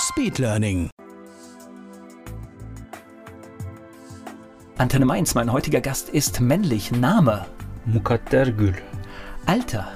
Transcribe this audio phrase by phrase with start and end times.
[0.00, 0.88] Speedlearning.
[4.78, 6.90] Antenne Mainz, mein heutiger Gast ist männlich.
[6.90, 7.44] Name,
[7.84, 8.74] Mukattergül.
[9.44, 9.88] Alter,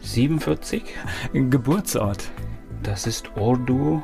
[0.00, 0.82] 47.
[1.34, 2.30] Geburtsort,
[2.82, 4.02] Das ist Ordu,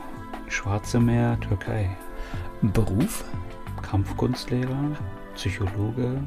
[0.48, 1.88] Schwarze Meer, Türkei.
[2.60, 3.24] Beruf.
[3.82, 4.96] Kampfkunstlehrer,
[5.34, 6.22] Psychologe,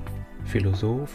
[0.45, 1.11] Philosoph.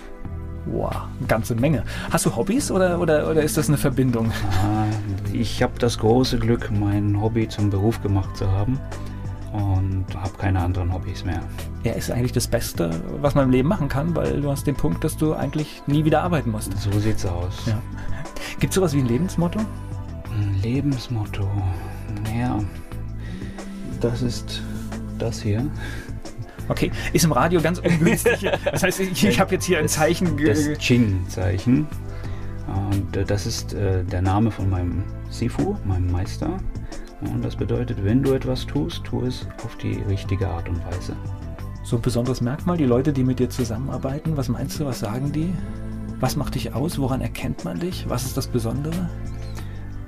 [0.66, 1.82] Wow, eine ganze Menge.
[2.10, 4.30] Hast du Hobbys oder, oder, oder ist das eine Verbindung?
[4.62, 4.84] Ah,
[5.32, 8.78] Ich habe das große Glück, mein Hobby zum Beruf gemacht zu haben
[9.52, 11.40] und habe keine anderen Hobbys mehr.
[11.84, 12.90] Er ist eigentlich das Beste,
[13.22, 16.04] was man im Leben machen kann, weil du hast den Punkt, dass du eigentlich nie
[16.04, 16.76] wieder arbeiten musst.
[16.78, 17.64] So sieht's aus.
[17.66, 17.80] Ja.
[18.60, 19.60] Gibt es sowas wie ein Lebensmotto?
[20.30, 21.48] Ein Lebensmotto.
[22.24, 22.58] Naja,
[24.00, 24.60] das ist
[25.18, 25.64] das hier.
[26.68, 28.46] Okay, ist im Radio ganz ungünstig.
[28.70, 30.36] Das heißt, ich, ich habe jetzt hier ein Zeichen.
[30.44, 31.86] Das Ching-Zeichen.
[32.66, 36.58] Und äh, das ist äh, der Name von meinem Sifu, meinem Meister.
[37.20, 41.16] Und das bedeutet, wenn du etwas tust, tu es auf die richtige Art und Weise.
[41.82, 45.32] So ein besonderes Merkmal, die Leute, die mit dir zusammenarbeiten, was meinst du, was sagen
[45.32, 45.52] die?
[46.20, 46.98] Was macht dich aus?
[46.98, 48.08] Woran erkennt man dich?
[48.08, 49.08] Was ist das Besondere?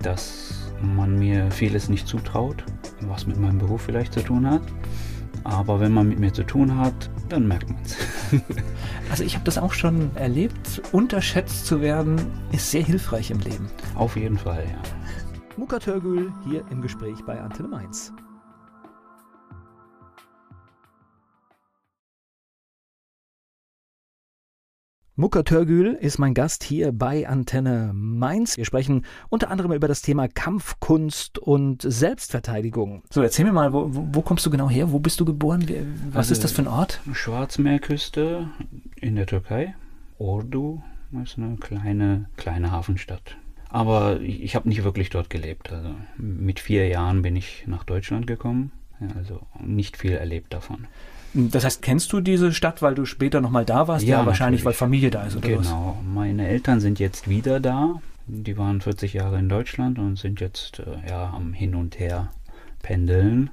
[0.03, 2.65] Dass man mir vieles nicht zutraut,
[3.01, 4.63] was mit meinem Beruf vielleicht zu tun hat.
[5.45, 7.97] Aber wenn man mit mir zu tun hat, dann merkt man es.
[9.11, 10.81] Also ich habe das auch schon erlebt.
[10.93, 12.21] Unterschätzt zu werden,
[12.53, 13.69] ist sehr hilfreich im Leben.
[13.97, 14.79] auf jeden Fall, ja.
[15.57, 18.13] Muka Törgül hier im Gespräch bei Antenne Mainz.
[25.21, 28.57] Muka Törgül ist mein Gast hier bei Antenne Mainz.
[28.57, 33.03] Wir sprechen unter anderem über das Thema Kampfkunst und Selbstverteidigung.
[33.11, 34.93] So, erzähl mir mal, wo, wo, kommst du genau her?
[34.93, 35.67] Wo bist du geboren?
[36.11, 37.03] Was Also- ist das für ein Ort?
[37.13, 38.49] Schwarzmeerküste
[38.99, 39.75] in der Türkei.
[40.19, 40.81] Ordu
[41.23, 43.37] ist eine kleine, kleine Hafenstadt.
[43.69, 45.71] Aber ich, ich habe nicht wirklich dort gelebt.
[45.71, 48.73] Also mit vier Jahren bin ich nach Deutschland gekommen.
[49.01, 50.87] Ja, also nicht viel erlebt davon.
[51.35, 54.05] Das heißt, kennst du diese Stadt, weil du später nochmal da warst?
[54.05, 54.65] Ja, wahrscheinlich, natürlich.
[54.65, 55.69] weil Familie da ist oder was?
[55.69, 55.99] Genau.
[56.05, 58.01] Meine Eltern sind jetzt wieder da.
[58.27, 62.29] Die waren 40 Jahre in Deutschland und sind jetzt äh, ja am Hin und Her
[62.83, 63.51] pendeln.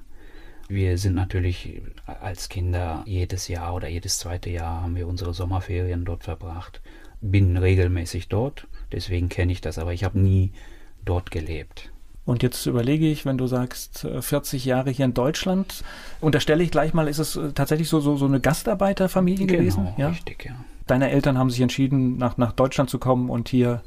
[0.67, 6.03] Wir sind natürlich als Kinder jedes Jahr oder jedes zweite Jahr haben wir unsere Sommerferien
[6.03, 6.81] dort verbracht.
[7.21, 10.51] Bin regelmäßig dort, deswegen kenne ich das, aber ich habe nie
[11.05, 11.91] dort gelebt.
[12.27, 15.83] Und jetzt überlege ich, wenn du sagst, äh, 40 Jahre hier in Deutschland,
[16.19, 19.85] unterstelle ich gleich mal, ist es äh, tatsächlich so, so, so eine Gastarbeiterfamilie gewesen?
[19.85, 20.09] Genau, Ja?
[20.09, 20.51] richtig, ja.
[20.87, 23.81] Deine Eltern haben sich entschieden, nach, nach Deutschland zu kommen und hier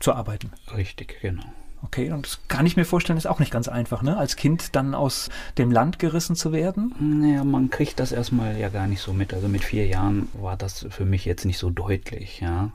[0.00, 0.50] zu arbeiten.
[0.76, 1.42] Richtig, genau.
[1.82, 4.16] Okay, und das kann ich mir vorstellen, ist auch nicht ganz einfach, ne?
[4.18, 6.94] Als Kind dann aus dem Land gerissen zu werden.
[7.00, 9.32] Naja, man kriegt das erstmal ja gar nicht so mit.
[9.32, 12.70] Also mit vier Jahren war das für mich jetzt nicht so deutlich, ja.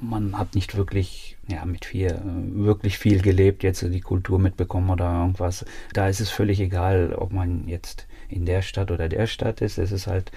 [0.00, 4.90] Man hat nicht wirklich, ja, mit vier äh, wirklich viel gelebt, jetzt die Kultur mitbekommen
[4.90, 5.64] oder irgendwas.
[5.92, 9.78] Da ist es völlig egal, ob man jetzt in der Stadt oder der Stadt ist.
[9.78, 10.32] Es ist halt,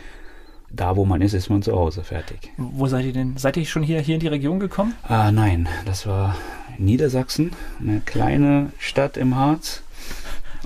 [0.69, 2.51] da wo man ist, ist man zu Hause, fertig.
[2.57, 3.37] Wo seid ihr denn?
[3.37, 4.95] Seid ihr schon hier, hier in die Region gekommen?
[5.03, 6.35] Ah, nein, das war
[6.77, 9.83] Niedersachsen, eine kleine Stadt im Harz.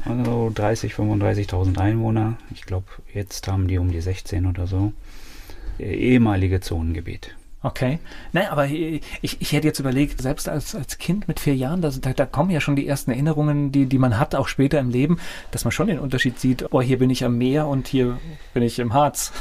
[0.06, 2.38] Also 30, 35.000 Einwohner.
[2.54, 4.94] Ich glaube, jetzt haben die um die 16 oder so.
[5.80, 7.36] Ehemalige Zonengebiet.
[7.64, 7.98] Okay.
[8.34, 11.90] Naja, aber ich, ich hätte jetzt überlegt, selbst als, als Kind mit vier Jahren, da,
[11.90, 14.92] da, da kommen ja schon die ersten Erinnerungen, die, die man hat, auch später im
[14.92, 15.20] Leben,
[15.50, 18.20] dass man schon den Unterschied sieht, oh, hier bin ich am Meer und hier
[18.54, 19.34] bin ich im Harz.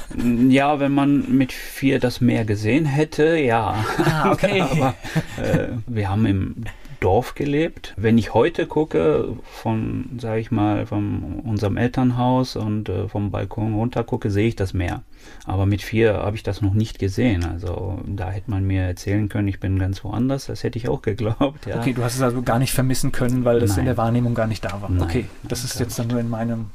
[0.48, 3.84] Ja, wenn man mit vier das Meer gesehen hätte, ja.
[4.04, 4.60] Ah, okay.
[4.70, 4.94] Aber
[5.36, 6.64] äh, wir haben im
[7.00, 7.94] Dorf gelebt.
[7.96, 13.74] Wenn ich heute gucke, von, sage ich mal, von unserem Elternhaus und äh, vom Balkon
[13.74, 15.02] runter gucke, sehe ich das Meer.
[15.44, 17.44] Aber mit vier habe ich das noch nicht gesehen.
[17.44, 20.46] Also da hätte man mir erzählen können, ich bin ganz woanders.
[20.46, 21.66] Das hätte ich auch geglaubt.
[21.66, 21.80] Ja.
[21.80, 23.84] Okay, du hast es also gar nicht vermissen können, weil das in Nein.
[23.86, 24.88] der Wahrnehmung gar nicht da war.
[24.90, 25.02] Nein.
[25.02, 26.70] Okay, das ist jetzt dann nur in meinem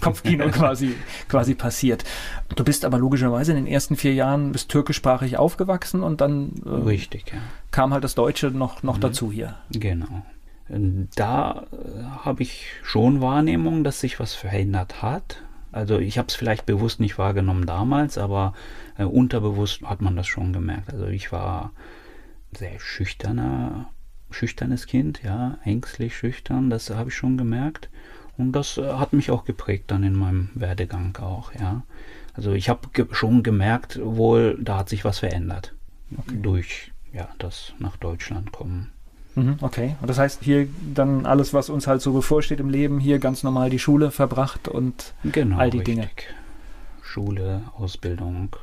[0.00, 0.94] Kopfkino quasi,
[1.28, 2.04] quasi passiert.
[2.54, 6.68] Du bist aber logischerweise in den ersten vier Jahren bist türkischsprachig aufgewachsen und dann äh,
[6.68, 7.38] Richtig, ja.
[7.72, 9.00] kam halt das Deutsche noch, noch Mhm.
[9.00, 9.56] dazu hier.
[9.80, 10.24] Genau.
[10.68, 15.42] Da äh, habe ich schon Wahrnehmung, dass sich was verändert hat.
[15.70, 18.54] Also ich habe es vielleicht bewusst nicht wahrgenommen damals, aber
[18.98, 20.92] äh, unterbewusst hat man das schon gemerkt.
[20.92, 21.72] Also ich war
[22.56, 23.90] sehr schüchterner,
[24.30, 27.88] schüchternes Kind, ja, ängstlich schüchtern, das habe ich schon gemerkt.
[28.36, 31.82] Und das äh, hat mich auch geprägt dann in meinem Werdegang auch, ja.
[32.34, 35.74] Also ich habe ge schon gemerkt, wohl, da hat sich was verändert.
[36.16, 36.38] Okay.
[36.42, 38.92] Durch ja, das nach Deutschland kommen.
[39.36, 42.98] Mhm, okay, und das heißt hier dann alles, was uns halt so bevorsteht im Leben,
[42.98, 45.94] hier ganz normal die Schule verbracht und genau, all die richtig.
[45.94, 46.10] Dinge.
[47.02, 48.56] Schule, Ausbildung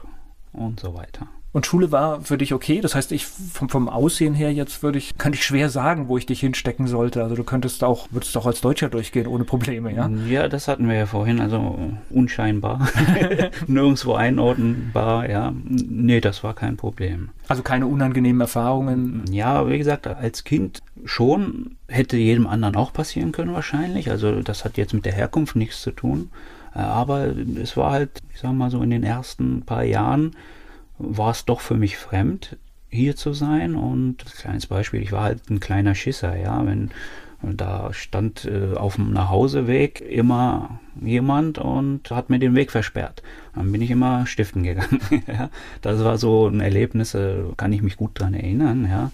[0.52, 1.28] und so weiter.
[1.54, 2.82] Und Schule war für dich okay?
[2.82, 6.18] Das heißt, ich vom, vom Aussehen her jetzt würde ich, könnte ich schwer sagen, wo
[6.18, 7.22] ich dich hinstecken sollte.
[7.22, 10.10] Also du könntest auch, würdest auch als Deutscher durchgehen ohne Probleme, ja?
[10.28, 12.90] Ja, das hatten wir ja vorhin, also unscheinbar.
[13.68, 15.54] Nirgendwo einordnbar, ja.
[15.64, 17.30] Nee, das war kein Problem.
[17.48, 19.24] Also keine unangenehmen Erfahrungen?
[19.30, 21.76] Ja, wie gesagt, als Kind schon.
[21.88, 24.10] Hätte jedem anderen auch passieren können wahrscheinlich.
[24.10, 26.32] Also das hat jetzt mit der Herkunft nichts zu tun.
[26.72, 27.28] Aber
[27.62, 30.32] es war halt, ich sag mal so, in den ersten paar Jahren
[31.06, 32.58] war es doch für mich fremd,
[32.90, 33.76] hier zu sein.
[33.76, 36.92] Und kleines Beispiel, ich war halt ein kleiner Schisser, ja, wenn
[37.44, 43.22] da stand äh, auf dem Nachhauseweg immer jemand und hat mir den Weg versperrt.
[43.54, 45.02] Dann bin ich immer stiften gegangen.
[45.28, 45.50] ja.
[45.82, 48.88] Das war so ein Erlebnis, äh, kann ich mich gut daran erinnern.
[48.90, 49.12] Ja.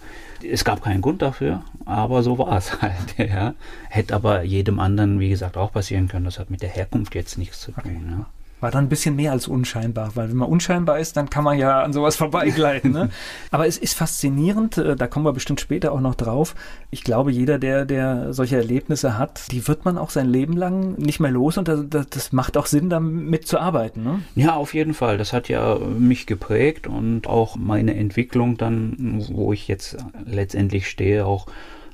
[0.48, 3.18] Es gab keinen Grund dafür, aber so war es halt.
[3.18, 3.54] Ja.
[3.88, 6.24] Hätte aber jedem anderen, wie gesagt, auch passieren können.
[6.24, 7.82] Das hat mit der Herkunft jetzt nichts zu tun.
[7.84, 8.00] Okay.
[8.10, 8.26] Ja
[8.60, 11.58] war dann ein bisschen mehr als unscheinbar, weil wenn man unscheinbar ist, dann kann man
[11.58, 12.92] ja an sowas vorbeigleiten.
[12.92, 13.10] Ne?
[13.50, 16.54] Aber es ist faszinierend, äh, da kommen wir bestimmt später auch noch drauf.
[16.90, 20.94] Ich glaube, jeder, der, der solche Erlebnisse hat, die wird man auch sein Leben lang
[20.98, 24.02] nicht mehr los und das, das macht auch Sinn, damit zu arbeiten.
[24.02, 24.20] Ne?
[24.34, 25.18] Ja, auf jeden Fall.
[25.18, 31.26] Das hat ja mich geprägt und auch meine Entwicklung dann, wo ich jetzt letztendlich stehe,
[31.26, 31.46] auch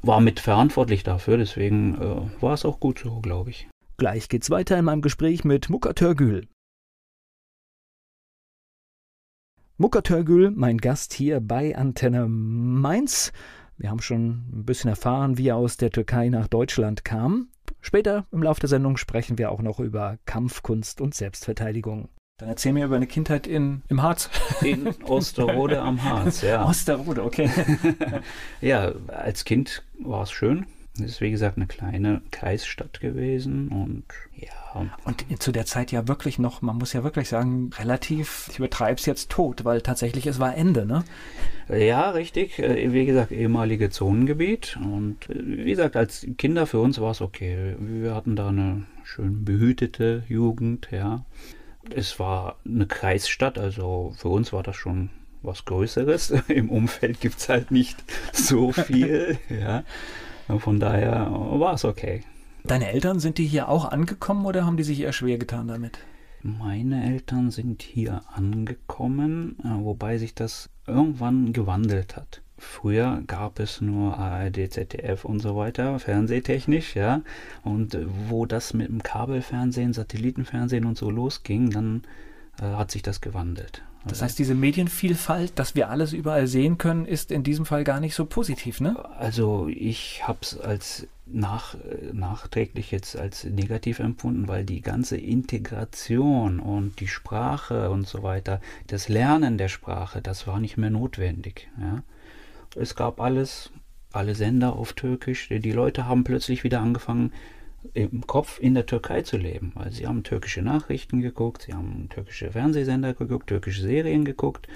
[0.03, 1.37] war mit verantwortlich dafür.
[1.37, 3.69] Deswegen äh, war es auch gut so, glaube ich.
[3.97, 6.49] Gleich geht's weiter in meinem Gespräch mit Muka Törgül.
[9.79, 13.31] Muka Törgül, mein Gast hier bei Antenne Mainz.
[13.77, 17.49] Wir haben schon ein bisschen erfahren, wie er aus der Türkei nach Deutschland kam.
[17.83, 22.09] Später im Laufe der Sendung sprechen wir auch noch über Kampfkunst und Selbstverteidigung.
[22.39, 24.31] Dann erzähl mir über eine Kindheit in, im Harz.
[24.63, 26.67] In Osterode am Harz, ja.
[26.67, 27.51] Osterode, okay.
[28.63, 30.65] ja, als Kind war es schön.
[30.95, 34.05] Es ist wie gesagt eine kleine Kreisstadt gewesen und
[34.37, 34.87] ja.
[35.05, 38.99] Und zu der Zeit ja wirklich noch, man muss ja wirklich sagen, relativ, ich übertreibe
[38.99, 41.05] es jetzt tot, weil tatsächlich es war Ende, ne?
[41.69, 42.59] Ja, richtig.
[42.59, 44.79] Äh, wie gesagt, ehemalige Zonengebiet.
[44.83, 47.77] Und äh, wie gesagt, als Kinder für uns war es okay.
[47.79, 51.25] Wir hatten da eine schön behütete Jugend, ja.
[51.95, 55.11] Es war eine Kreisstadt, also für uns war das schon
[55.43, 56.35] was Größeres.
[56.49, 57.97] Im Umfeld gibt es halt nicht
[58.33, 59.85] so viel, ja.
[60.59, 62.23] Von daher war es okay.
[62.67, 65.99] Deine Eltern, sind die hier auch angekommen oder haben die sich eher schwer getan damit?
[66.43, 72.43] Meine Eltern sind hier angekommen, äh, wobei sich das irgendwann gewandelt hat.
[72.59, 77.23] Früher gab es nur ARD, ZDF und so weiter, fernsehtechnisch, ja.
[77.63, 77.97] Und
[78.29, 82.03] wo das mit dem Kabelfernsehen, Satellitenfernsehen und so losging, dann
[82.61, 83.83] äh, hat sich das gewandelt.
[84.09, 88.01] Das heißt, diese Medienvielfalt, dass wir alles überall sehen können, ist in diesem Fall gar
[88.01, 89.05] nicht so positiv, ne?
[89.19, 91.77] Also ich habe es als nach,
[92.13, 98.61] nachträglich jetzt als negativ empfunden, weil die ganze Integration und die Sprache und so weiter,
[98.87, 101.69] das Lernen der Sprache, das war nicht mehr notwendig.
[101.81, 102.03] Ja?
[102.77, 103.73] Es gab alles,
[104.13, 105.49] alle Sender auf Türkisch.
[105.49, 107.33] Die Leute haben plötzlich wieder angefangen,
[107.95, 112.09] im Kopf in der Türkei zu leben, weil sie haben türkische Nachrichten geguckt, sie haben
[112.11, 114.69] türkische Fernsehsender geguckt, türkische Serien geguckt.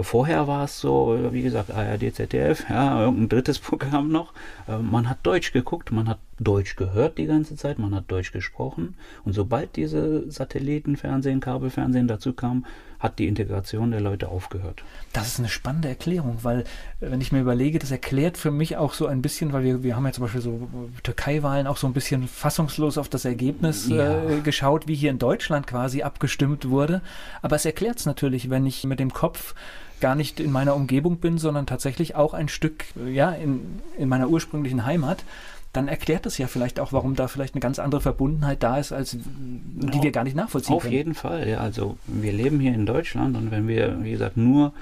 [0.00, 4.32] Vorher war es so, wie gesagt, ARD, ZDF, ja, irgendein drittes Programm noch.
[4.68, 8.32] Äh, man hat Deutsch geguckt, man hat Deutsch gehört die ganze Zeit, man hat Deutsch
[8.32, 8.94] gesprochen.
[9.24, 12.64] Und sobald diese Satellitenfernsehen, Kabelfernsehen dazu kam,
[12.98, 14.82] hat die Integration der Leute aufgehört.
[15.12, 16.64] Das ist eine spannende Erklärung, weil äh,
[17.00, 19.96] wenn ich mir überlege, das erklärt für mich auch so ein bisschen, weil wir, wir
[19.96, 20.68] haben ja zum Beispiel so
[21.02, 24.28] Türkei-Wahlen auch so ein bisschen fassungslos auf das Ergebnis ja.
[24.28, 27.02] äh, geschaut, wie hier in Deutschland quasi abgestimmt wurde.
[27.42, 29.54] Aber es erklärt es natürlich, wenn ich mit dem Kopf
[30.00, 34.08] gar nicht in meiner Umgebung bin, sondern tatsächlich auch ein Stück äh, ja, in, in
[34.08, 35.24] meiner ursprünglichen Heimat
[35.72, 38.92] dann erklärt es ja vielleicht auch, warum da vielleicht eine ganz andere Verbundenheit da ist,
[38.92, 40.94] als die wir gar nicht nachvollziehen Auf können.
[40.94, 41.58] jeden Fall, ja.
[41.58, 44.72] Also wir leben hier in Deutschland und wenn wir, wie gesagt, nur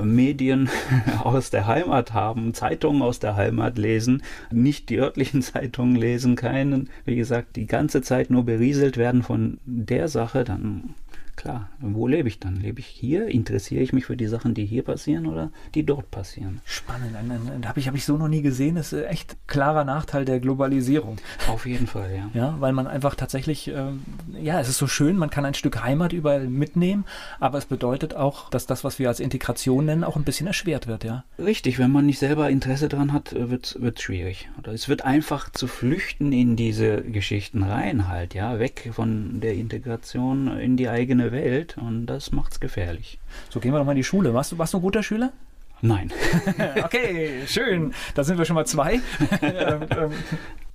[0.00, 0.68] Medien
[1.24, 6.90] aus der Heimat haben, Zeitungen aus der Heimat lesen, nicht die örtlichen Zeitungen lesen, keinen,
[7.04, 10.94] wie gesagt, die ganze Zeit nur berieselt werden von der Sache, dann
[11.42, 12.56] klar, wo lebe ich dann?
[12.56, 13.26] Lebe ich hier?
[13.26, 16.60] Interessiere ich mich für die Sachen, die hier passieren oder die dort passieren?
[16.64, 17.16] Spannend,
[17.60, 18.76] da habe ich, hab ich so noch nie gesehen.
[18.76, 21.16] Das ist echt klarer Nachteil der Globalisierung.
[21.48, 22.30] Auf jeden Fall, ja.
[22.32, 24.02] Ja, weil man einfach tatsächlich, ähm,
[24.40, 27.04] ja, es ist so schön, man kann ein Stück Heimat überall mitnehmen,
[27.40, 30.86] aber es bedeutet auch, dass das, was wir als Integration nennen, auch ein bisschen erschwert
[30.86, 31.24] wird, ja.
[31.40, 34.48] Richtig, wenn man nicht selber Interesse daran hat, wird es schwierig.
[34.60, 39.54] Oder es wird einfach zu flüchten in diese Geschichten rein halt, ja, weg von der
[39.54, 43.18] Integration in die eigene Welt und das macht es gefährlich.
[43.50, 44.34] So gehen wir doch mal in die Schule.
[44.34, 45.32] Warst du, warst du ein guter Schüler?
[45.80, 46.12] Nein.
[46.84, 47.92] okay, schön.
[48.14, 49.00] Da sind wir schon mal zwei.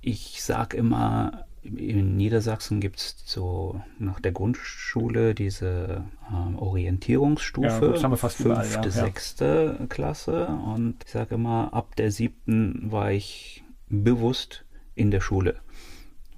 [0.00, 7.92] Ich sage immer, in Niedersachsen gibt es so nach der Grundschule diese ähm, Orientierungsstufe, ja,
[7.92, 8.90] das haben wir fast fünfte, überall, ja.
[8.90, 10.46] sechste Klasse.
[10.46, 15.56] Und ich sage immer, ab der siebten war ich bewusst in der Schule.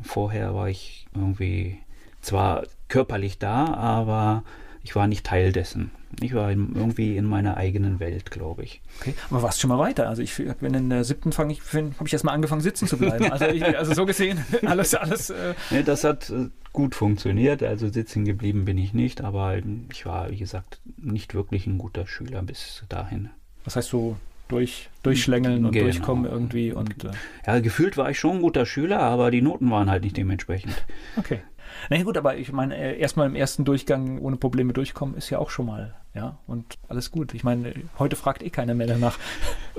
[0.00, 1.78] Vorher war ich irgendwie
[2.22, 4.44] zwar körperlich da, aber
[4.82, 5.90] ich war nicht Teil dessen.
[6.20, 8.80] Ich war irgendwie in meiner eigenen Welt, glaube ich.
[9.00, 10.09] Okay, aber warst schon mal weiter.
[10.09, 12.99] Also ich bin in der siebten fange ich, habe ich erst mal angefangen sitzen zu
[12.99, 13.30] bleiben.
[13.30, 15.30] Also, ich, also so gesehen, alles, alles.
[15.30, 17.62] Äh ja, das hat äh, gut funktioniert.
[17.62, 19.59] Also sitzen geblieben bin ich nicht, aber
[19.92, 23.30] ich war, wie gesagt, nicht wirklich ein guter Schüler bis dahin.
[23.64, 24.16] Was heißt so
[24.49, 25.85] durch, durchschlängeln und genau.
[25.85, 27.11] durchkommen irgendwie und äh
[27.47, 30.75] ja, gefühlt war ich schon ein guter Schüler, aber die Noten waren halt nicht dementsprechend.
[31.16, 31.40] Okay.
[31.88, 35.30] Na ja, gut, aber ich meine, äh, erstmal im ersten Durchgang ohne Probleme durchkommen ist
[35.30, 37.34] ja auch schon mal, ja, und alles gut.
[37.34, 39.18] Ich meine, heute fragt eh keiner mehr danach.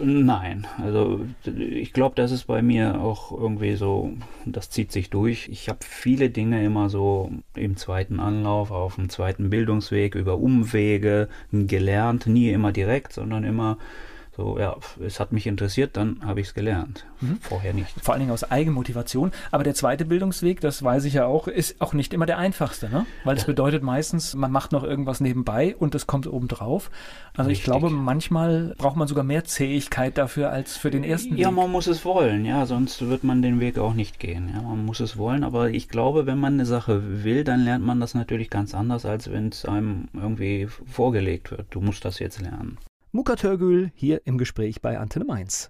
[0.02, 4.14] Nein, also ich glaube, das ist bei mir auch irgendwie so,
[4.46, 5.50] das zieht sich durch.
[5.50, 11.28] Ich habe viele Dinge immer so im zweiten Anlauf, auf dem zweiten Bildungsweg, über Umwege
[11.52, 13.78] gelernt, nie immer direkt, sondern immer
[14.42, 17.06] so, ja, es hat mich interessiert, dann habe ich es gelernt.
[17.20, 17.38] Mhm.
[17.42, 17.94] Vorher nicht.
[18.02, 19.32] Vor allen Dingen aus Eigenmotivation.
[19.52, 22.90] Aber der zweite Bildungsweg, das weiß ich ja auch, ist auch nicht immer der einfachste,
[22.90, 23.06] ne?
[23.24, 26.90] Weil das bedeutet meistens, man macht noch irgendwas nebenbei und das kommt obendrauf.
[27.36, 27.60] Also Richtig.
[27.60, 31.42] ich glaube, manchmal braucht man sogar mehr Zähigkeit dafür als für den ersten ja, Weg.
[31.44, 34.50] Ja, man muss es wollen, ja, sonst wird man den Weg auch nicht gehen.
[34.54, 37.86] Ja, man muss es wollen, aber ich glaube, wenn man eine Sache will, dann lernt
[37.86, 41.68] man das natürlich ganz anders, als wenn es einem irgendwie vorgelegt wird.
[41.70, 42.78] Du musst das jetzt lernen.
[43.14, 45.70] Muka Törgül hier im Gespräch bei Antenne Mainz.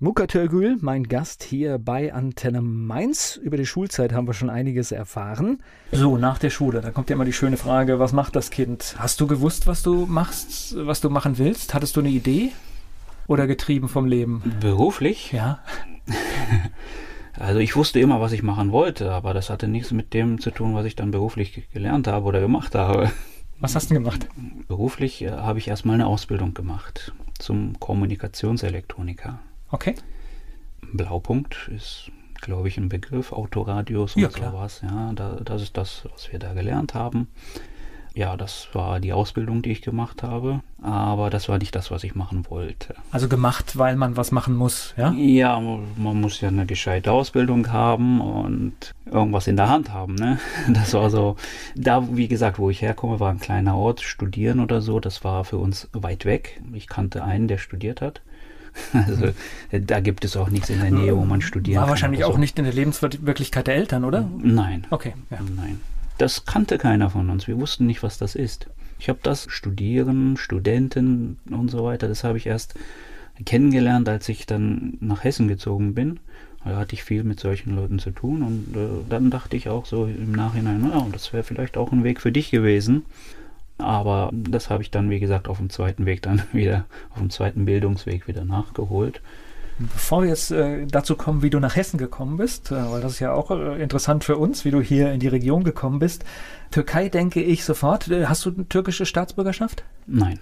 [0.00, 3.36] Muka Törgül, mein Gast hier bei Antenne Mainz.
[3.36, 5.62] Über die Schulzeit haben wir schon einiges erfahren.
[5.92, 8.96] So, nach der Schule, da kommt ja immer die schöne Frage, was macht das Kind?
[8.98, 11.74] Hast du gewusst, was du machst, was du machen willst?
[11.74, 12.52] Hattest du eine Idee?
[13.26, 14.54] Oder getrieben vom Leben?
[14.60, 15.32] Beruflich?
[15.32, 15.58] Ja.
[17.38, 20.50] Also ich wusste immer, was ich machen wollte, aber das hatte nichts mit dem zu
[20.50, 23.10] tun, was ich dann beruflich gelernt habe oder gemacht habe.
[23.58, 24.28] Was hast du gemacht?
[24.68, 29.38] Beruflich äh, habe ich erstmal eine Ausbildung gemacht zum Kommunikationselektroniker.
[29.70, 29.94] Okay.
[30.92, 32.10] Blaupunkt ist,
[32.40, 34.82] glaube ich, ein Begriff, Autoradios und ja, sowas.
[34.82, 37.28] Ja, da, das ist das, was wir da gelernt haben
[38.16, 42.02] ja, das war die Ausbildung, die ich gemacht habe, aber das war nicht das, was
[42.02, 42.94] ich machen wollte.
[43.10, 45.12] Also gemacht, weil man was machen muss, ja?
[45.12, 50.38] Ja, man muss ja eine gescheite Ausbildung haben und irgendwas in der Hand haben, ne?
[50.72, 51.36] Das war so,
[51.74, 55.44] da, wie gesagt, wo ich herkomme, war ein kleiner Ort, studieren oder so, das war
[55.44, 56.62] für uns weit weg.
[56.72, 58.22] Ich kannte einen, der studiert hat.
[58.92, 59.28] Also
[59.72, 61.88] da gibt es auch nichts in der Nähe, wo man studieren war kann.
[61.88, 62.38] War wahrscheinlich auch so.
[62.38, 64.28] nicht in der Lebenswirklichkeit der Eltern, oder?
[64.38, 64.86] Nein.
[64.90, 65.14] Okay.
[65.30, 65.38] Ja.
[65.54, 65.80] Nein.
[66.18, 67.46] Das kannte keiner von uns.
[67.46, 68.68] Wir wussten nicht, was das ist.
[68.98, 72.74] Ich habe das Studieren, Studenten und so weiter, das habe ich erst
[73.44, 76.18] kennengelernt, als ich dann nach Hessen gezogen bin.
[76.64, 79.86] Da hatte ich viel mit solchen Leuten zu tun und äh, dann dachte ich auch
[79.86, 83.04] so im Nachhinein, ja, das wäre vielleicht auch ein Weg für dich gewesen.
[83.78, 87.30] Aber das habe ich dann, wie gesagt, auf dem zweiten Weg dann wieder, auf dem
[87.30, 89.20] zweiten Bildungsweg wieder nachgeholt.
[89.78, 93.12] Bevor wir jetzt äh, dazu kommen, wie du nach Hessen gekommen bist, äh, weil das
[93.12, 96.24] ist ja auch äh, interessant für uns, wie du hier in die Region gekommen bist.
[96.70, 98.08] Türkei denke ich sofort.
[98.08, 99.84] Äh, hast du eine türkische Staatsbürgerschaft?
[100.06, 100.38] Nein.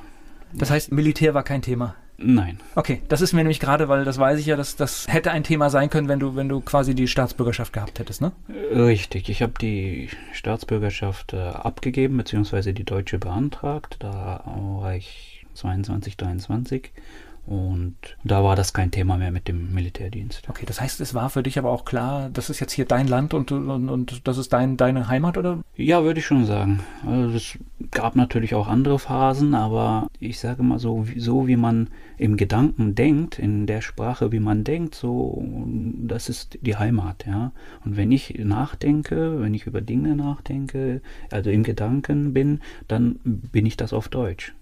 [0.52, 1.96] Das heißt, Militär war kein Thema?
[2.16, 2.60] Nein.
[2.76, 5.42] Okay, das ist mir nämlich gerade, weil das weiß ich ja, dass das hätte ein
[5.42, 8.30] Thema sein können, wenn du, wenn du quasi die Staatsbürgerschaft gehabt hättest, ne?
[8.72, 13.96] Richtig, ich habe die Staatsbürgerschaft äh, abgegeben, beziehungsweise die deutsche beantragt.
[13.98, 16.92] Da war ich 22, 23
[17.46, 20.48] und da war das kein Thema mehr mit dem Militärdienst.
[20.48, 23.06] Okay, das heißt, es war für dich aber auch klar, das ist jetzt hier dein
[23.06, 25.62] Land und, und, und das ist dein, deine Heimat, oder?
[25.76, 26.80] Ja, würde ich schon sagen.
[27.06, 27.58] Also es
[27.90, 32.94] gab natürlich auch andere Phasen, aber ich sage mal so, so wie man im Gedanken
[32.94, 35.44] denkt, in der Sprache, wie man denkt, so,
[35.98, 37.52] das ist die Heimat, ja.
[37.84, 43.66] Und wenn ich nachdenke, wenn ich über Dinge nachdenke, also im Gedanken bin, dann bin
[43.66, 44.54] ich das auf Deutsch.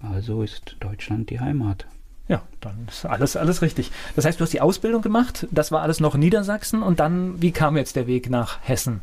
[0.00, 1.86] Also ist Deutschland die Heimat.
[2.28, 3.90] Ja, dann ist alles, alles richtig.
[4.14, 7.52] Das heißt, du hast die Ausbildung gemacht, das war alles noch Niedersachsen und dann, wie
[7.52, 9.00] kam jetzt der Weg nach Hessen?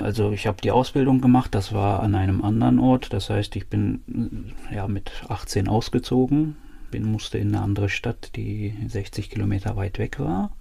[0.00, 3.12] Also ich habe die Ausbildung gemacht, das war an einem anderen Ort.
[3.12, 6.56] Das heißt, ich bin ja mit 18 ausgezogen,
[6.90, 10.52] bin, musste in eine andere Stadt, die 60 Kilometer weit weg war.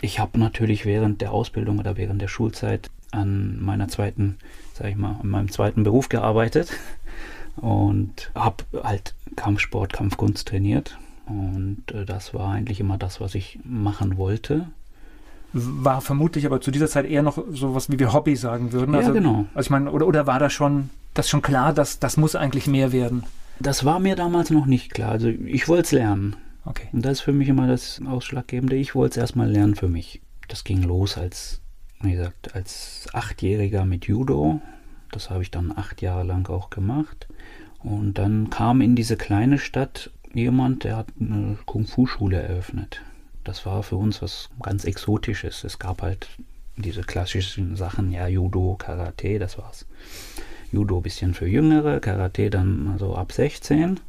[0.00, 4.38] Ich habe natürlich während der Ausbildung oder während der Schulzeit an meiner zweiten,
[4.72, 6.70] sag ich mal, an meinem zweiten Beruf gearbeitet
[7.56, 10.98] und habe halt Kampfsport, Kampfkunst trainiert.
[11.26, 14.66] Und äh, das war eigentlich immer das, was ich machen wollte.
[15.52, 18.94] War vermutlich aber zu dieser Zeit eher noch so was, wie wir Hobby sagen würden.
[18.94, 19.46] Also, ja, genau.
[19.54, 22.66] Also ich meine, oder, oder war da schon, das schon klar, dass das muss eigentlich
[22.66, 23.24] mehr werden?
[23.60, 25.10] Das war mir damals noch nicht klar.
[25.12, 26.36] Also ich wollte es lernen.
[26.64, 26.88] Okay.
[26.92, 28.76] Und das ist für mich immer das Ausschlaggebende.
[28.76, 30.22] Ich wollte es erstmal lernen für mich.
[30.48, 31.60] Das ging los als,
[32.00, 34.60] wie gesagt, als Achtjähriger mit Judo.
[35.12, 37.28] Das habe ich dann acht Jahre lang auch gemacht.
[37.78, 43.02] Und dann kam in diese kleine Stadt jemand, der hat eine Kung-Fu-Schule eröffnet.
[43.44, 45.64] Das war für uns was ganz Exotisches.
[45.64, 46.28] Es gab halt
[46.76, 49.86] diese klassischen Sachen, ja, Judo, Karate, das war's.
[50.70, 54.00] Judo ein bisschen für Jüngere, Karate dann so ab 16.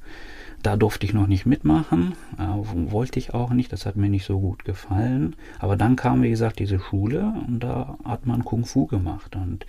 [0.62, 4.26] Da durfte ich noch nicht mitmachen, äh, wollte ich auch nicht, das hat mir nicht
[4.26, 5.36] so gut gefallen.
[5.60, 9.36] Aber dann kam, wie gesagt, diese Schule und da hat man Kung Fu gemacht.
[9.36, 9.66] Und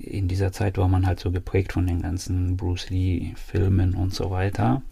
[0.00, 4.30] in dieser Zeit war man halt so geprägt von den ganzen Bruce Lee-Filmen und so
[4.30, 4.82] weiter.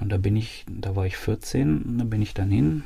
[0.00, 2.84] Und da bin ich, da war ich 14, da bin ich dann hin,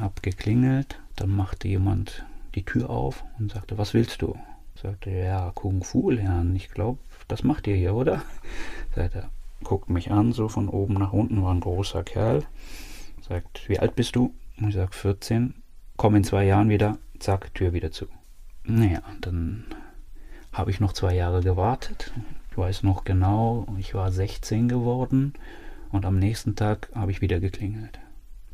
[0.00, 2.24] hab geklingelt, dann machte jemand
[2.54, 4.36] die Tür auf und sagte, was willst du?
[4.80, 6.54] Sagte, ja, Kung Fu lernen.
[6.56, 8.22] Ich glaube, das macht ihr hier, oder?
[8.94, 9.28] Sagte,
[9.62, 12.44] guckt mich an, so von oben nach unten, war ein großer Kerl.
[13.28, 14.32] Sagt, wie alt bist du?
[14.56, 15.54] ich sag 14.
[15.96, 18.06] Komm in zwei Jahren wieder, zack, Tür wieder zu.
[18.64, 19.64] Naja, dann
[20.58, 22.12] habe ich noch zwei Jahre gewartet.
[22.50, 25.34] Ich weiß noch genau, ich war 16 geworden
[25.90, 28.00] und am nächsten Tag habe ich wieder geklingelt.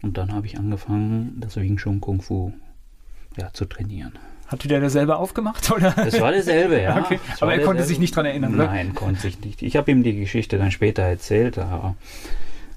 [0.03, 2.53] Und dann habe ich angefangen, das Wing Chun Kung Fu
[3.39, 4.13] ja, zu trainieren.
[4.47, 5.71] Hat der derselbe aufgemacht?
[5.71, 5.97] Oder?
[5.97, 6.99] Es war derselbe, ja.
[7.05, 7.19] Okay.
[7.41, 8.67] Aber er konnte sich nicht daran erinnern, oder?
[8.67, 9.63] Nein, konnte sich nicht.
[9.63, 11.97] Ich habe ihm die Geschichte dann später erzählt, aber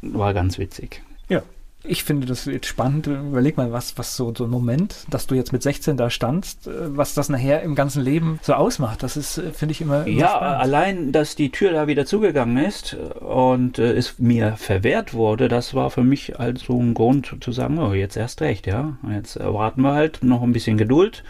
[0.01, 1.03] war ganz witzig.
[1.27, 1.43] Ja,
[1.87, 3.07] ich finde das jetzt spannend.
[3.07, 6.67] Überleg mal, was, was so, so ein Moment, dass du jetzt mit 16 da standst,
[6.67, 9.03] äh, was das nachher im ganzen Leben so ausmacht.
[9.03, 10.61] Das ist, äh, finde ich, immer, immer Ja, spannend.
[10.61, 15.73] allein, dass die Tür da wieder zugegangen ist und äh, es mir verwehrt wurde, das
[15.73, 18.97] war für mich also ein Grund zu sagen, oh, jetzt erst recht, ja.
[19.11, 21.23] Jetzt erwarten wir halt noch ein bisschen Geduld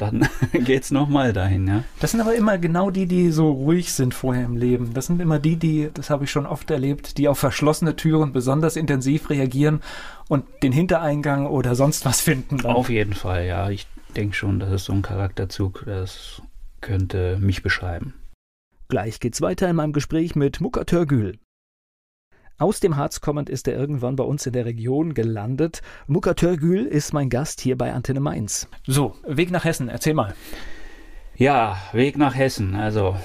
[0.00, 1.84] dann geht's nochmal dahin, ja.
[2.00, 4.94] Das sind aber immer genau die, die so ruhig sind vorher im Leben.
[4.94, 8.32] Das sind immer die, die, das habe ich schon oft erlebt, die auf verschlossene Türen
[8.32, 9.80] besonders intensiv reagieren
[10.28, 12.58] und den Hintereingang oder sonst was finden.
[12.58, 12.72] Dann.
[12.72, 13.70] Auf jeden Fall, ja.
[13.70, 13.86] Ich
[14.16, 16.42] denke schon, das ist so ein Charakterzug, das
[16.80, 18.14] könnte mich beschreiben.
[18.88, 21.38] Gleich geht's weiter in meinem Gespräch mit Muka Törgül.
[22.60, 25.80] Aus dem Harz kommend ist er irgendwann bei uns in der Region gelandet.
[26.06, 28.68] Muka Törgül ist mein Gast hier bei Antenne Mainz.
[28.86, 30.34] So, Weg nach Hessen, erzähl mal.
[31.36, 32.74] Ja, Weg nach Hessen.
[32.74, 33.16] Also,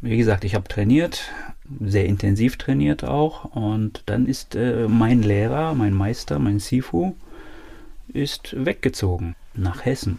[0.00, 1.30] wie gesagt, ich habe trainiert,
[1.78, 3.44] sehr intensiv trainiert auch.
[3.54, 7.14] Und dann ist äh, mein Lehrer, mein Meister, mein Sifu,
[8.08, 10.18] ist weggezogen nach Hessen,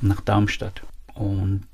[0.00, 0.82] nach Darmstadt.
[1.14, 1.66] Und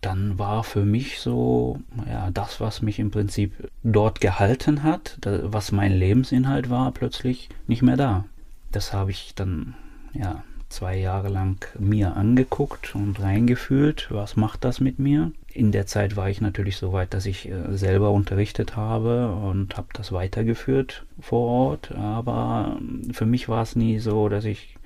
[0.00, 5.72] dann war für mich so, ja, das, was mich im Prinzip dort gehalten hat, was
[5.72, 8.24] mein Lebensinhalt war, plötzlich nicht mehr da.
[8.72, 9.74] Das habe ich dann,
[10.14, 15.32] ja, zwei Jahre lang mir angeguckt und reingefühlt, was macht das mit mir.
[15.52, 19.76] In der Zeit war ich natürlich so weit, dass ich äh, selber unterrichtet habe und
[19.76, 22.78] habe das weitergeführt vor Ort, aber
[23.12, 24.76] für mich war es nie so, dass ich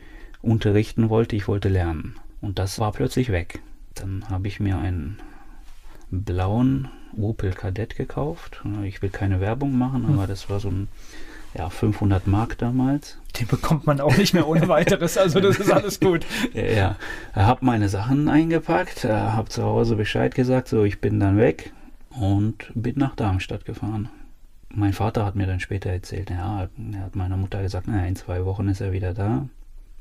[0.41, 2.17] unterrichten wollte, ich wollte lernen.
[2.41, 3.61] Und das war plötzlich weg.
[3.95, 5.19] Dann habe ich mir einen
[6.11, 8.63] blauen Opel Kadett gekauft.
[8.85, 10.15] Ich will keine Werbung machen, hm.
[10.15, 10.89] aber das war so ein
[11.57, 13.19] ja, 500 Mark damals.
[13.39, 16.27] Den bekommt man auch nicht mehr ohne weiteres, also das ist alles gut.
[16.53, 16.97] ja,
[17.33, 21.73] habe meine Sachen eingepackt, habe zu Hause Bescheid gesagt, so ich bin dann weg
[22.11, 24.09] und bin nach Darmstadt gefahren.
[24.69, 28.17] Mein Vater hat mir dann später erzählt, ja, er hat meiner Mutter gesagt, na, in
[28.17, 29.49] zwei Wochen ist er wieder da.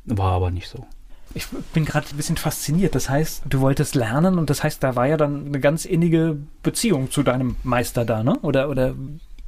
[0.06, 0.88] War aber nicht so.
[1.36, 2.96] Ich bin gerade ein bisschen fasziniert.
[2.96, 6.38] Das heißt, du wolltest lernen und das heißt, da war ja dann eine ganz innige
[6.62, 8.38] Beziehung zu deinem Meister da, ne?
[8.42, 8.94] Oder, oder?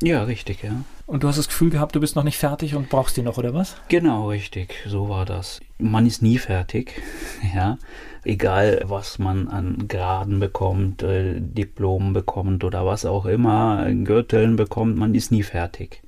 [0.02, 0.84] Ja, richtig, ja.
[1.06, 3.38] Und du hast das Gefühl gehabt, du bist noch nicht fertig und brauchst ihn noch,
[3.38, 3.76] oder was?
[3.88, 4.76] Genau, richtig.
[4.88, 5.62] So war das.
[5.78, 7.02] Man ist nie fertig,
[7.56, 7.78] ja.
[8.24, 14.98] Egal, was man an Graden bekommt, äh, Diplomen bekommt oder was auch immer, Gürteln bekommt,
[14.98, 16.02] man ist nie fertig.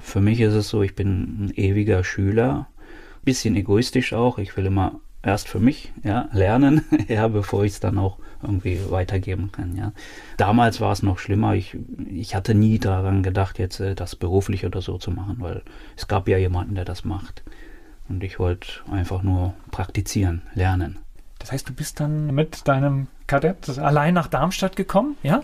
[0.00, 2.66] Für mich ist es so, ich bin ein ewiger Schüler
[3.24, 4.38] bisschen egoistisch auch.
[4.38, 8.80] Ich will immer erst für mich, ja, lernen, ja, bevor ich es dann auch irgendwie
[8.90, 9.92] weitergeben kann, ja.
[10.36, 11.54] Damals war es noch schlimmer.
[11.54, 11.76] Ich,
[12.08, 15.62] ich hatte nie daran gedacht, jetzt äh, das beruflich oder so zu machen, weil
[15.96, 17.42] es gab ja jemanden, der das macht.
[18.08, 20.98] Und ich wollte einfach nur praktizieren, lernen.
[21.38, 25.42] Das heißt, du bist dann mit deinem Kadett allein nach Darmstadt gekommen, ja?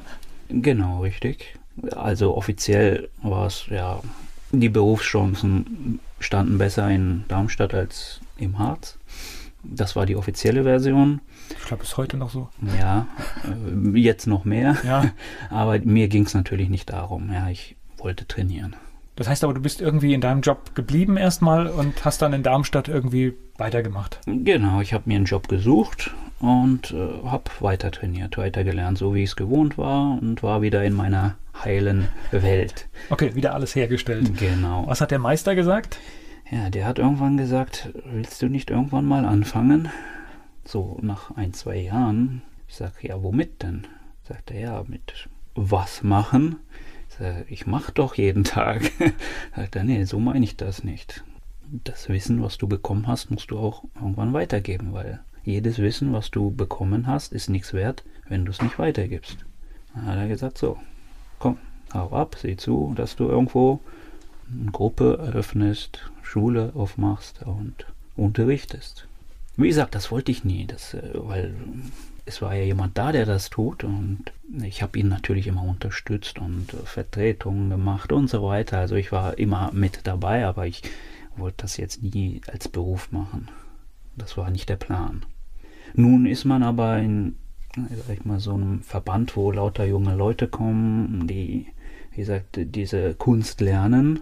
[0.48, 1.56] Genau, richtig.
[1.94, 4.00] Also offiziell war es ja,
[4.50, 8.98] die Berufschancen standen besser in Darmstadt als im Harz.
[9.62, 11.20] Das war die offizielle Version.
[11.50, 12.48] Ich glaube, ist heute noch so.
[12.78, 13.06] Ja,
[13.44, 14.76] äh, jetzt noch mehr.
[14.84, 15.10] Ja.
[15.50, 17.32] Aber mir ging es natürlich nicht darum.
[17.32, 18.76] Ja, ich wollte trainieren.
[19.16, 22.44] Das heißt aber, du bist irgendwie in deinem Job geblieben erstmal und hast dann in
[22.44, 24.20] Darmstadt irgendwie weitergemacht.
[24.26, 29.14] Genau, ich habe mir einen Job gesucht und äh, habe weiter trainiert, weiter gelernt, so
[29.14, 32.88] wie ich es gewohnt war und war wieder in meiner heilen Welt.
[33.10, 34.38] Okay, wieder alles hergestellt.
[34.38, 34.86] Genau.
[34.86, 35.98] Was hat der Meister gesagt?
[36.50, 39.90] Ja, der hat irgendwann gesagt, willst du nicht irgendwann mal anfangen?
[40.64, 42.42] So nach ein, zwei Jahren.
[42.68, 43.86] Ich sage, ja, womit denn?
[44.22, 46.56] Sagt er, ja, mit was machen?
[47.08, 48.90] Ich sage, ich mache doch jeden Tag.
[49.56, 51.24] Sagt er, nee, so meine ich das nicht.
[51.84, 56.30] Das Wissen, was du bekommen hast, musst du auch irgendwann weitergeben, weil jedes Wissen, was
[56.30, 59.38] du bekommen hast, ist nichts wert, wenn du es nicht weitergibst.
[59.94, 60.78] Dann hat er gesagt, so,
[61.38, 61.58] komm,
[61.92, 63.80] hau ab, sieh zu, dass du irgendwo
[64.52, 69.06] eine Gruppe eröffnest, Schule aufmachst und unterrichtest.
[69.56, 71.54] Wie gesagt, das wollte ich nie, das, äh, weil
[72.26, 74.32] es war ja jemand da, der das tut und
[74.62, 78.78] ich habe ihn natürlich immer unterstützt und Vertretungen gemacht und so weiter.
[78.78, 80.82] Also ich war immer mit dabei, aber ich
[81.36, 83.48] wollte das jetzt nie als Beruf machen.
[84.16, 85.24] Das war nicht der Plan.
[85.94, 87.36] Nun ist man aber in
[87.74, 91.66] sag ich mal, so einem Verband, wo lauter junge Leute kommen, die,
[92.12, 94.20] wie gesagt, diese Kunst lernen,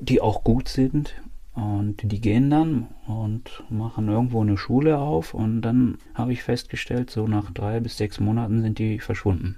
[0.00, 1.14] die auch gut sind.
[1.54, 5.34] Und die gehen dann und machen irgendwo eine Schule auf.
[5.34, 9.56] Und dann habe ich festgestellt, so nach drei bis sechs Monaten sind die verschwunden.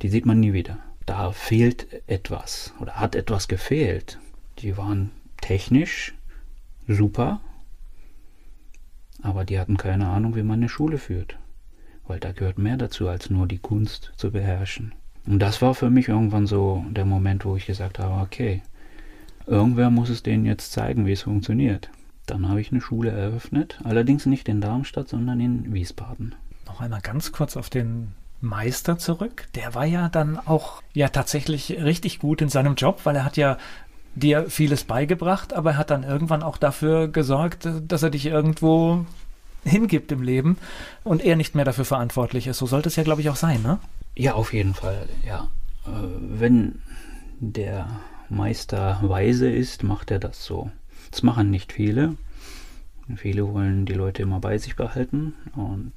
[0.00, 0.78] Die sieht man nie wieder.
[1.04, 4.18] Da fehlt etwas oder hat etwas gefehlt.
[4.60, 5.10] Die waren
[5.42, 6.14] technisch
[6.88, 7.40] super,
[9.22, 11.38] aber die hatten keine Ahnung, wie man eine Schule führt
[12.06, 14.94] weil da gehört mehr dazu, als nur die Kunst zu beherrschen.
[15.26, 18.62] Und das war für mich irgendwann so der Moment, wo ich gesagt habe, okay,
[19.46, 21.90] irgendwer muss es denen jetzt zeigen, wie es funktioniert.
[22.26, 26.34] Dann habe ich eine Schule eröffnet, allerdings nicht in Darmstadt, sondern in Wiesbaden.
[26.66, 29.48] Noch einmal ganz kurz auf den Meister zurück.
[29.54, 33.36] Der war ja dann auch ja tatsächlich richtig gut in seinem Job, weil er hat
[33.36, 33.58] ja
[34.16, 39.04] dir vieles beigebracht, aber er hat dann irgendwann auch dafür gesorgt, dass er dich irgendwo
[39.64, 40.56] hingibt im Leben
[41.04, 42.58] und er nicht mehr dafür verantwortlich ist.
[42.58, 43.78] So sollte es ja, glaube ich, auch sein, ne?
[44.16, 45.48] Ja, auf jeden Fall, ja.
[45.86, 46.80] Äh, wenn
[47.38, 47.88] der
[48.28, 50.70] Meister weise ist, macht er das so.
[51.10, 52.16] Das machen nicht viele.
[53.14, 55.92] Viele wollen die Leute immer bei sich behalten und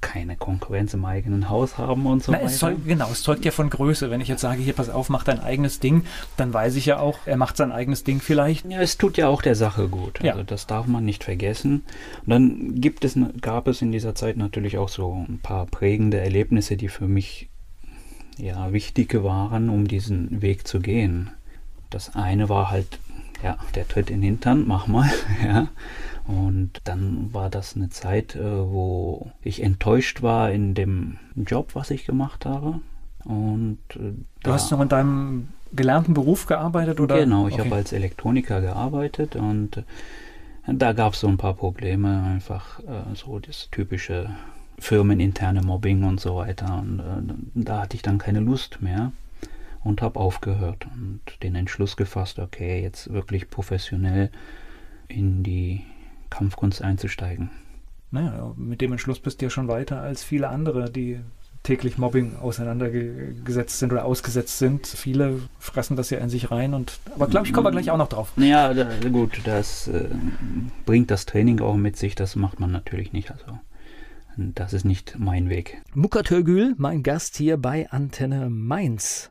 [0.00, 2.46] keine Konkurrenz im eigenen Haus haben und so Na, weiter.
[2.46, 4.10] Es soll, genau, es zeugt ja von Größe.
[4.10, 6.04] Wenn ich jetzt sage, hier pass auf, mach dein eigenes Ding,
[6.36, 8.64] dann weiß ich ja auch, er macht sein eigenes Ding vielleicht.
[8.70, 10.20] Ja, es tut ja auch der Sache gut.
[10.22, 10.32] Ja.
[10.32, 11.84] Also das darf man nicht vergessen.
[12.24, 16.20] Und dann gibt es, gab es in dieser Zeit natürlich auch so ein paar prägende
[16.20, 17.48] Erlebnisse, die für mich
[18.38, 21.30] ja wichtig waren, um diesen Weg zu gehen.
[21.90, 22.98] Das eine war halt,
[23.42, 25.10] ja, der Tritt in den Hintern, mach mal,
[25.44, 25.68] ja.
[26.26, 31.90] Und dann war das eine Zeit, äh, wo ich enttäuscht war in dem Job, was
[31.90, 32.80] ich gemacht habe.
[33.24, 37.18] Und äh, Du hast noch in deinem gelernten Beruf gearbeitet oder?
[37.18, 37.64] Genau, ich Okay.
[37.64, 39.82] habe als Elektroniker gearbeitet und äh,
[40.66, 42.80] da gab es so ein paar Probleme, einfach
[43.14, 44.30] so das typische
[44.78, 46.78] firmeninterne Mobbing und so weiter.
[46.78, 47.02] Und
[47.54, 49.12] da hatte ich dann keine Lust mehr
[49.82, 54.30] und habe aufgehört und den Entschluss gefasst, okay, jetzt wirklich professionell
[55.08, 55.82] in die
[56.30, 57.50] Kampfkunst einzusteigen.
[58.10, 61.20] Naja, mit dem Entschluss bist du ja schon weiter als viele andere, die
[61.62, 64.86] täglich Mobbing auseinandergesetzt sind oder ausgesetzt sind.
[64.86, 67.98] Viele fressen das ja in sich rein und aber glaube ich, kommen wir gleich auch
[67.98, 68.32] noch drauf.
[68.36, 70.08] Ja, da, gut, das äh,
[70.86, 73.30] bringt das Training auch mit sich, das macht man natürlich nicht.
[73.30, 73.58] Also
[74.36, 75.82] das ist nicht mein Weg.
[75.94, 79.30] Muka Törgül, mein Gast hier bei Antenne Mainz.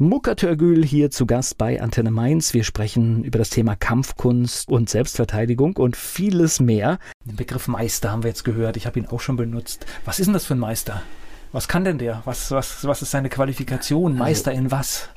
[0.00, 2.54] Muka Törgül hier zu Gast bei Antenne Mainz.
[2.54, 7.00] Wir sprechen über das Thema Kampfkunst und Selbstverteidigung und vieles mehr.
[7.24, 8.76] Den Begriff Meister haben wir jetzt gehört.
[8.76, 9.86] Ich habe ihn auch schon benutzt.
[10.04, 11.02] Was ist denn das für ein Meister?
[11.50, 12.22] Was kann denn der?
[12.26, 14.16] Was, was, was ist seine Qualifikation?
[14.16, 15.08] Meister in was?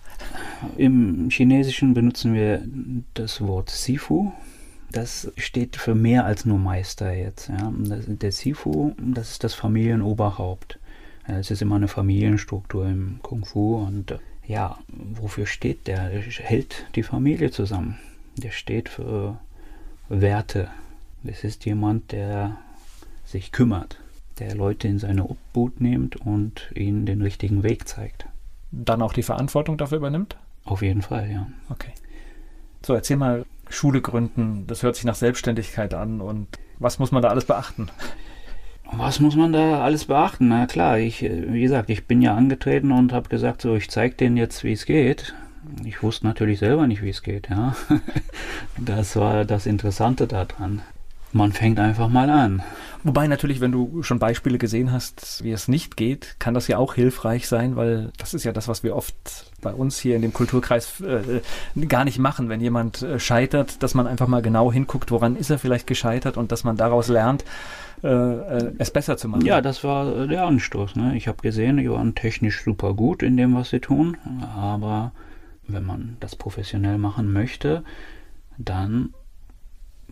[0.78, 2.64] Im Chinesischen benutzen wir
[3.14, 4.32] das Wort Sifu.
[4.92, 7.50] Das steht für mehr als nur Meister jetzt.
[7.50, 7.72] Ja.
[7.72, 10.80] Der Sifu, das ist das Familienoberhaupt.
[11.28, 14.20] Es ist immer eine Familienstruktur im Kung Fu und
[14.52, 16.10] ja, wofür steht der?
[16.10, 17.98] Der hält die Familie zusammen.
[18.36, 19.40] Der steht für
[20.10, 20.70] Werte.
[21.24, 22.58] Es ist jemand, der
[23.24, 23.98] sich kümmert,
[24.40, 28.26] der Leute in seine Obhut nimmt und ihnen den richtigen Weg zeigt.
[28.72, 30.36] Dann auch die Verantwortung dafür übernimmt?
[30.66, 31.48] Auf jeden Fall, ja.
[31.70, 31.92] Okay.
[32.86, 37.22] So, erzähl mal, Schule gründen, das hört sich nach Selbstständigkeit an und was muss man
[37.22, 37.88] da alles beachten?
[38.94, 40.50] Was muss man da alles beachten?
[40.50, 44.16] Na klar, ich, wie gesagt, ich bin ja angetreten und habe gesagt, so, ich zeige
[44.16, 45.34] denen jetzt, wie es geht.
[45.86, 47.76] Ich wusste natürlich selber nicht, wie es geht, ja.
[48.78, 50.82] Das war das Interessante daran.
[51.34, 52.62] Man fängt einfach mal an.
[53.04, 56.78] Wobei natürlich, wenn du schon Beispiele gesehen hast, wie es nicht geht, kann das ja
[56.78, 60.22] auch hilfreich sein, weil das ist ja das, was wir oft bei uns hier in
[60.22, 61.42] dem Kulturkreis äh,
[61.88, 62.50] gar nicht machen.
[62.50, 66.36] Wenn jemand äh, scheitert, dass man einfach mal genau hinguckt, woran ist er vielleicht gescheitert
[66.36, 67.46] und dass man daraus lernt,
[68.04, 69.46] äh, äh es besser zu machen.
[69.46, 70.96] Ja, das war der Anstoß.
[70.96, 71.16] Ne?
[71.16, 74.18] Ich habe gesehen, die waren technisch super gut in dem, was sie tun,
[74.56, 75.12] aber
[75.68, 77.84] wenn man das professionell machen möchte,
[78.58, 79.14] dann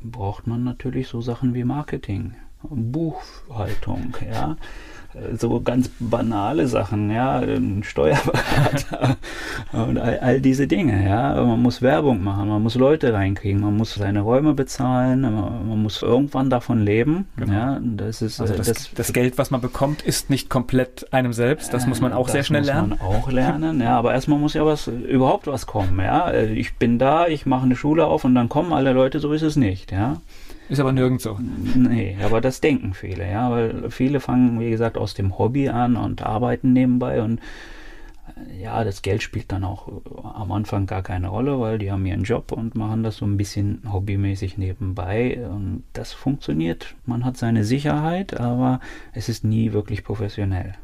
[0.01, 4.57] braucht man natürlich so Sachen wie Marketing, Buchhaltung, ja
[5.37, 9.17] so ganz banale Sachen, ja, ein Steuerberater
[9.71, 11.33] und all, all, diese Dinge, ja.
[11.43, 15.81] Man muss Werbung machen, man muss Leute reinkriegen, man muss seine Räume bezahlen, man, man
[15.81, 17.53] muss irgendwann davon leben, genau.
[17.53, 17.79] ja.
[17.81, 21.73] Das ist also das, das, das, Geld, was man bekommt, ist nicht komplett einem selbst.
[21.73, 22.91] Das muss man auch sehr schnell lernen.
[22.91, 23.97] Das muss man auch lernen, ja.
[23.97, 26.31] Aber erstmal muss ja was überhaupt was kommen, ja.
[26.33, 29.19] Ich bin da, ich mache eine Schule auf und dann kommen alle Leute.
[29.19, 30.17] So ist es nicht, ja.
[30.69, 31.37] Ist aber nirgends so.
[31.75, 35.95] Nee, aber das denken viele, ja, weil viele fangen, wie gesagt, aus dem Hobby an
[35.95, 37.39] und arbeiten nebenbei und
[38.37, 39.89] äh, ja, das Geld spielt dann auch
[40.35, 43.35] am Anfang gar keine Rolle, weil die haben ihren Job und machen das so ein
[43.35, 45.43] bisschen hobbymäßig nebenbei.
[45.49, 46.95] Und das funktioniert.
[47.05, 48.79] Man hat seine Sicherheit, aber
[49.11, 50.75] es ist nie wirklich professionell.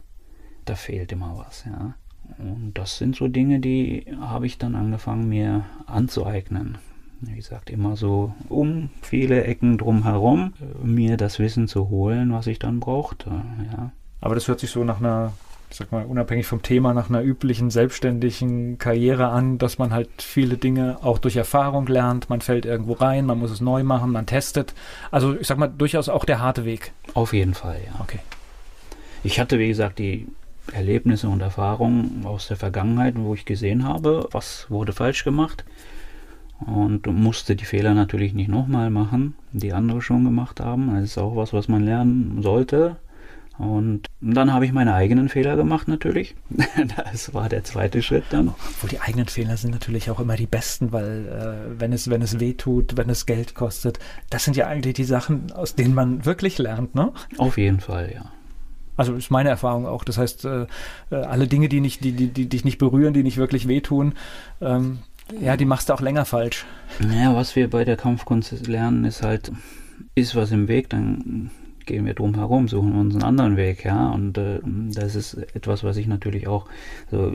[0.66, 1.94] Da fehlt immer was, ja.
[2.40, 6.80] Und das sind so Dinge, die habe ich dann angefangen mir anzueignen
[7.22, 12.60] wie gesagt, immer so um viele Ecken drumherum, mir das Wissen zu holen, was ich
[12.60, 13.30] dann brauchte.
[13.72, 13.92] Ja.
[14.22, 15.34] Aber das hört sich so nach einer,
[15.70, 20.10] ich sag mal, unabhängig vom Thema, nach einer üblichen selbstständigen Karriere an, dass man halt
[20.22, 22.30] viele Dinge auch durch Erfahrung lernt.
[22.30, 24.74] Man fällt irgendwo rein, man muss es neu machen, man testet.
[25.12, 26.92] Also ich sag mal, durchaus auch der harte Weg.
[27.14, 28.00] Auf jeden Fall, ja.
[28.02, 28.20] Okay.
[29.24, 30.28] Ich hatte, wie gesagt, die
[30.72, 35.64] Erlebnisse und Erfahrungen aus der Vergangenheit, wo ich gesehen habe, was wurde falsch gemacht
[36.60, 40.94] und musste die Fehler natürlich nicht nochmal machen, die andere schon gemacht haben.
[40.94, 42.98] Das ist auch was, was man lernen sollte.
[43.58, 46.36] Und dann habe ich meine eigenen Fehler gemacht natürlich.
[47.12, 48.54] Das war der zweite Schritt dann.
[48.82, 52.22] Wo die eigenen Fehler sind natürlich auch immer die besten, weil äh, wenn es wenn
[52.22, 55.94] es weh tut, wenn es Geld kostet, das sind ja eigentlich die Sachen, aus denen
[55.94, 57.14] man wirklich lernt, ne?
[57.38, 58.26] Auf jeden Fall, ja.
[58.98, 60.04] Also ist meine Erfahrung auch.
[60.04, 60.68] Das heißt, äh,
[61.12, 64.14] äh alle Dinge, die nicht, die, die, die dich nicht berühren, die nicht wirklich wehtun,
[64.62, 65.00] ähm,
[65.40, 66.66] ja, die machst du auch länger falsch.
[67.00, 69.52] Naja, was wir bei der Kampfkunst lernen, ist halt,
[70.14, 71.52] ist was im Weg, dann
[71.86, 74.10] gehen wir drum herum, suchen uns einen anderen Weg, ja.
[74.10, 76.68] Und äh, das ist etwas, was ich natürlich auch
[77.12, 77.34] so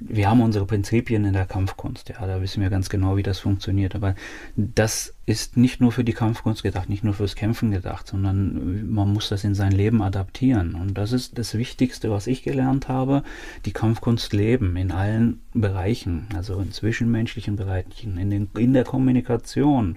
[0.00, 3.38] wir haben unsere Prinzipien in der Kampfkunst, ja, da wissen wir ganz genau, wie das
[3.38, 3.94] funktioniert.
[3.94, 4.14] Aber
[4.56, 9.12] das ist nicht nur für die Kampfkunst gedacht, nicht nur fürs Kämpfen gedacht, sondern man
[9.12, 10.74] muss das in sein Leben adaptieren.
[10.74, 13.22] Und das ist das Wichtigste, was ich gelernt habe,
[13.64, 19.96] die Kampfkunst leben in allen Bereichen, also in zwischenmenschlichen Bereichen, in, den, in der Kommunikation,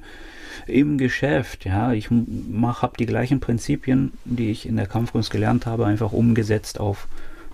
[0.65, 5.85] im Geschäft, ja, ich habe die gleichen Prinzipien, die ich in der Kampfkunst gelernt habe,
[5.85, 7.07] einfach umgesetzt auf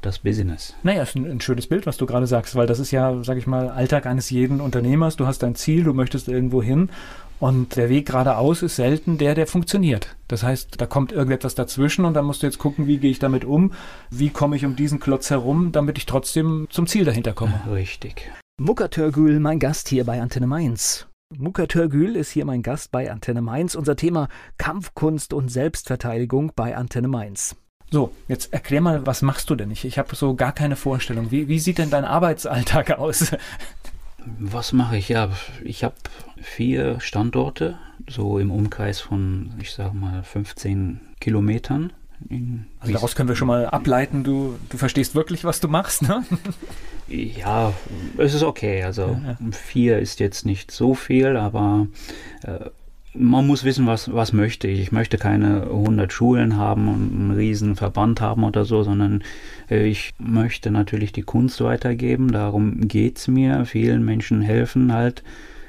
[0.05, 0.75] das Business.
[0.83, 3.37] Naja, ist ein, ein schönes Bild, was du gerade sagst, weil das ist ja, sag
[3.37, 5.15] ich mal, Alltag eines jeden Unternehmers.
[5.15, 6.89] Du hast dein Ziel, du möchtest irgendwo hin
[7.39, 10.15] und der Weg geradeaus ist selten der, der funktioniert.
[10.27, 13.19] Das heißt, da kommt irgendetwas dazwischen und dann musst du jetzt gucken, wie gehe ich
[13.19, 13.73] damit um,
[14.09, 17.59] wie komme ich um diesen Klotz herum, damit ich trotzdem zum Ziel dahinter komme.
[17.71, 18.31] Richtig.
[18.57, 21.07] Mucker Törgül, mein Gast hier bei Antenne Mainz.
[21.37, 23.75] Mucker Törgül ist hier mein Gast bei Antenne Mainz.
[23.75, 27.57] Unser Thema Kampfkunst und Selbstverteidigung bei Antenne Mainz.
[27.91, 29.71] So, jetzt erklär mal, was machst du denn?
[29.71, 31.31] Ich, ich habe so gar keine Vorstellung.
[31.31, 33.35] Wie, wie sieht denn dein Arbeitsalltag aus?
[34.39, 35.09] Was mache ich?
[35.09, 35.29] Ja,
[35.63, 35.93] ich habe
[36.41, 37.77] vier Standorte,
[38.09, 41.93] so im Umkreis von, ich sage mal, 15 Kilometern.
[42.79, 46.25] also daraus können wir schon mal ableiten, du, du verstehst wirklich, was du machst, ne?
[47.07, 47.71] Ja,
[48.17, 48.81] es ist okay.
[48.81, 49.51] Also ja, ja.
[49.51, 51.85] vier ist jetzt nicht so viel, aber
[52.41, 52.71] äh,
[53.17, 54.79] man muss wissen, was, was möchte ich.
[54.79, 59.23] Ich möchte keine 100 Schulen haben und einen riesen Verband haben oder so, sondern
[59.69, 62.31] äh, ich möchte natürlich die Kunst weitergeben.
[62.31, 63.65] Darum geht es mir.
[63.65, 65.23] Vielen Menschen helfen halt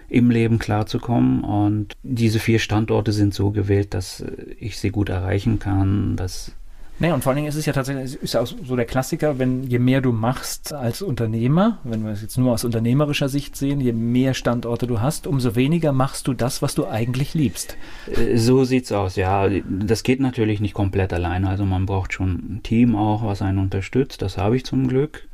[0.09, 4.25] im Leben klarzukommen und diese vier Standorte sind so gewählt, dass
[4.61, 6.53] ich sie gut erreichen kann, dass
[6.99, 9.39] Naja, und vor allen Dingen ist es ja tatsächlich, ist ja auch so der Klassiker,
[9.39, 13.55] wenn je mehr du machst als Unternehmer, wenn wir es jetzt nur aus unternehmerischer Sicht
[13.55, 17.77] sehen, je mehr Standorte du hast, umso weniger machst du das, was du eigentlich liebst.
[18.11, 19.47] Äh, so sieht's aus, ja.
[19.69, 21.49] Das geht natürlich nicht komplett alleine.
[21.51, 24.23] Also man braucht schon ein Team auch, was einen unterstützt.
[24.23, 25.29] Das habe ich zum Glück.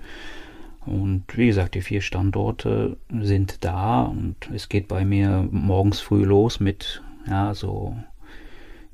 [0.85, 6.25] Und wie gesagt, die vier Standorte sind da und es geht bei mir morgens früh
[6.25, 7.97] los mit ja so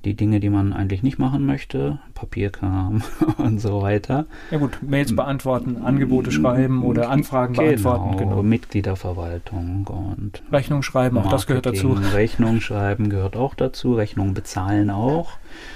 [0.04, 3.02] die Dinge, die man eigentlich nicht machen möchte, Papierkram
[3.38, 4.26] und so weiter.
[4.50, 8.16] Ja gut, Mails beantworten, Angebote schreiben oder Anfragen genau, beantworten.
[8.16, 11.96] Genau, Mitgliederverwaltung und Rechnung schreiben, auch das gehört dazu.
[12.14, 15.32] Rechnung schreiben gehört auch dazu, Rechnung bezahlen auch.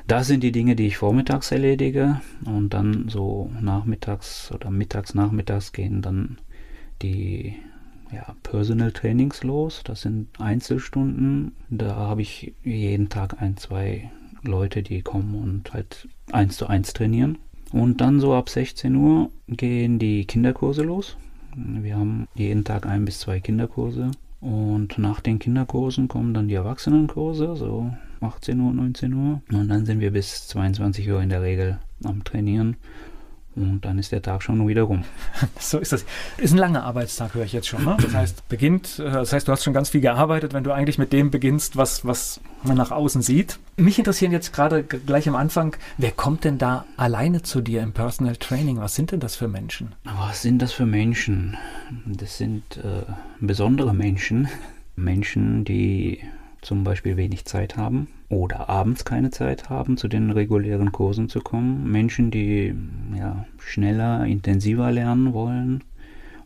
[0.07, 5.73] Das sind die Dinge, die ich vormittags erledige und dann so nachmittags oder mittags, nachmittags
[5.73, 6.39] gehen dann
[7.03, 7.57] die
[8.12, 9.83] ja, Personal Trainings los.
[9.85, 11.53] Das sind Einzelstunden.
[11.70, 14.11] Da habe ich jeden Tag ein, zwei
[14.42, 17.38] Leute, die kommen und halt eins zu eins trainieren.
[17.72, 21.16] Und dann so ab 16 Uhr gehen die Kinderkurse los.
[21.55, 24.11] Wir haben jeden Tag ein bis zwei Kinderkurse.
[24.40, 29.42] Und nach den Kinderkursen kommen dann die Erwachsenenkurse, so 18 Uhr, 19 Uhr.
[29.53, 32.77] Und dann sind wir bis 22 Uhr in der Regel am Trainieren.
[33.55, 35.05] Und dann ist der Tag schon wieder rum.
[35.59, 36.05] So ist das.
[36.38, 37.85] Ist ein langer Arbeitstag, höre ich jetzt schon.
[37.85, 37.97] Ne?
[38.01, 40.99] Das heißt, beginnt, äh, das heißt, du hast schon ganz viel gearbeitet, wenn du eigentlich
[40.99, 43.59] mit dem beginnst, was, was man nach außen sieht.
[43.77, 47.93] Mich interessieren jetzt gerade gleich am Anfang, wer kommt denn da alleine zu dir im
[47.93, 48.79] Personal Training?
[48.79, 49.95] Was sind denn das für Menschen?
[50.05, 51.57] Was sind das für Menschen?
[52.07, 53.03] Das sind äh,
[53.41, 54.49] besondere Menschen.
[54.97, 56.21] Menschen, die
[56.61, 61.40] zum Beispiel wenig Zeit haben oder abends keine Zeit haben, zu den regulären Kursen zu
[61.40, 61.92] kommen.
[61.92, 62.75] Menschen, die
[63.14, 65.85] ja, schneller, intensiver lernen wollen.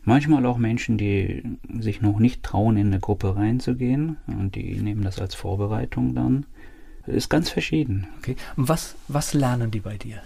[0.03, 1.43] Manchmal auch Menschen, die
[1.79, 6.45] sich noch nicht trauen, in eine Gruppe reinzugehen und die nehmen das als Vorbereitung dann.
[7.05, 8.07] Ist ganz verschieden.
[8.17, 8.35] Okay.
[8.57, 10.17] Und was, was lernen die bei dir?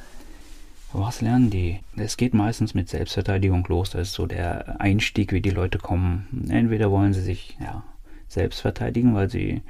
[0.94, 1.80] Was lernen die?
[1.96, 3.92] Es geht meistens mit Selbstverteidigung los.
[3.92, 6.48] Das ist so der Einstieg, wie die Leute kommen.
[6.50, 7.84] Entweder wollen sie sich ja,
[8.28, 9.62] selbst verteidigen, weil sie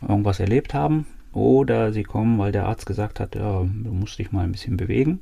[0.00, 1.06] irgendwas erlebt haben,
[1.38, 4.76] oder sie kommen, weil der Arzt gesagt hat, ja, du musst dich mal ein bisschen
[4.76, 5.20] bewegen.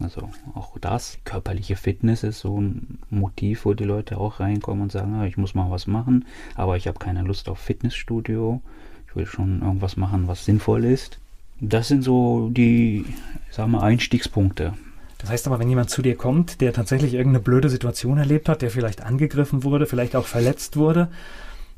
[0.00, 4.92] Also auch das, körperliche Fitness ist so ein Motiv, wo die Leute auch reinkommen und
[4.92, 6.24] sagen, ah, ich muss mal was machen,
[6.56, 8.60] aber ich habe keine Lust auf Fitnessstudio.
[9.08, 11.20] Ich will schon irgendwas machen, was sinnvoll ist.
[11.60, 13.04] Das sind so die,
[13.50, 14.74] sag mal, Einstiegspunkte.
[15.18, 18.60] Das heißt aber, wenn jemand zu dir kommt, der tatsächlich irgendeine blöde Situation erlebt hat,
[18.60, 21.08] der vielleicht angegriffen wurde, vielleicht auch verletzt wurde,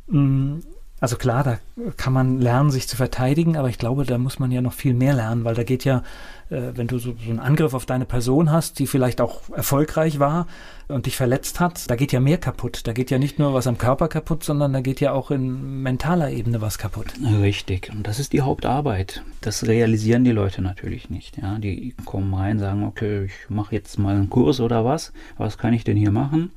[0.08, 0.56] mm,
[0.98, 1.58] also klar, da
[1.98, 4.94] kann man lernen, sich zu verteidigen, aber ich glaube, da muss man ja noch viel
[4.94, 6.02] mehr lernen, weil da geht ja,
[6.48, 10.46] äh, wenn du so, einen Angriff auf deine Person hast, die vielleicht auch erfolgreich war
[10.88, 12.86] und dich verletzt hat, da geht ja mehr kaputt.
[12.86, 15.82] Da geht ja nicht nur was am Körper kaputt, sondern da geht ja auch in
[15.82, 17.12] mentaler Ebene was kaputt.
[17.42, 17.90] Richtig.
[17.92, 19.22] Und das ist die Hauptarbeit.
[19.42, 21.36] Das realisieren die Leute natürlich nicht.
[21.36, 25.12] Ja, die kommen rein, sagen, okay, ich mache jetzt mal einen Kurs oder was.
[25.36, 26.52] Was kann ich denn hier machen?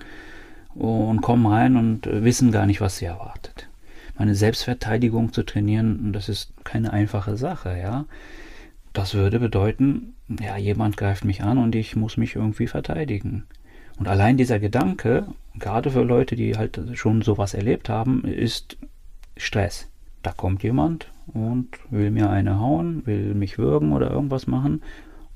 [0.76, 3.69] Und kommen rein und wissen gar nicht, was sie erwartet
[4.20, 8.06] meine Selbstverteidigung zu trainieren, das ist keine einfache Sache, ja.
[8.92, 13.46] Das würde bedeuten, ja, jemand greift mich an und ich muss mich irgendwie verteidigen.
[13.98, 15.26] Und allein dieser Gedanke,
[15.58, 18.78] gerade für Leute, die halt schon sowas erlebt haben, ist
[19.38, 19.88] Stress.
[20.22, 24.82] Da kommt jemand und will mir eine hauen, will mich würgen oder irgendwas machen.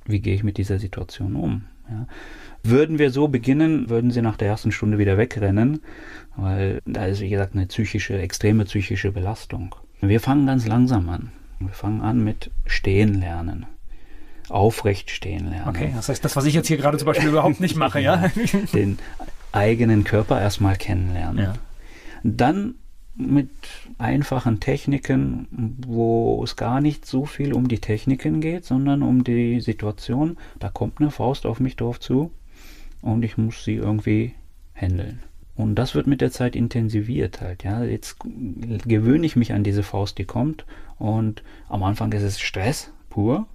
[0.06, 1.63] Wie gehe ich mit dieser Situation um?
[1.89, 2.06] Ja.
[2.65, 5.82] Würden wir so beginnen, würden sie nach der ersten Stunde wieder wegrennen,
[6.38, 9.76] weil da ist, wie gesagt, eine psychische, extreme psychische Belastung.
[9.99, 11.32] Wir fangen ganz langsam an.
[11.60, 13.65] Wir fangen an mit Stehen lernen.
[14.49, 15.69] Aufrecht stehen lernen.
[15.69, 18.30] Okay, das heißt, das, was ich jetzt hier gerade zum Beispiel überhaupt nicht mache, ja?
[18.73, 18.97] Den
[19.52, 21.43] eigenen Körper erstmal kennenlernen.
[21.43, 21.54] Ja.
[22.23, 22.76] Dann
[23.15, 23.49] mit
[23.97, 25.47] einfachen Techniken,
[25.86, 30.38] wo es gar nicht so viel um die Techniken geht, sondern um die Situation.
[30.60, 32.32] Da kommt eine Faust auf mich drauf zu
[33.03, 34.33] und ich muss sie irgendwie
[34.73, 35.19] handeln.
[35.55, 37.83] Und das wird mit der Zeit intensiviert halt, ja.
[37.83, 40.65] Jetzt gewöhne ich mich an diese Faust, die kommt.
[40.97, 43.45] Und am Anfang ist es Stress pur.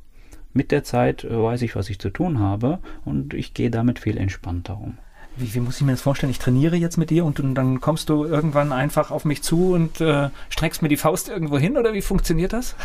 [0.53, 4.17] Mit der Zeit weiß ich, was ich zu tun habe und ich gehe damit viel
[4.17, 4.97] entspannter um.
[5.37, 6.31] Wie, wie, muss ich mir das vorstellen?
[6.31, 9.73] Ich trainiere jetzt mit dir und, und dann kommst du irgendwann einfach auf mich zu
[9.73, 12.77] und äh, streckst mir die Faust irgendwo hin oder wie funktioniert das?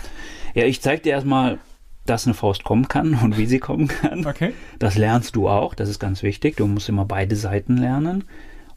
[0.54, 1.58] Ja, ich zeige dir erstmal,
[2.06, 4.26] dass eine Faust kommen kann und wie sie kommen kann.
[4.26, 4.54] Okay.
[4.80, 6.58] Das lernst du auch, das ist ganz wichtig.
[6.58, 8.26] Du musst immer beide Seiten lernen.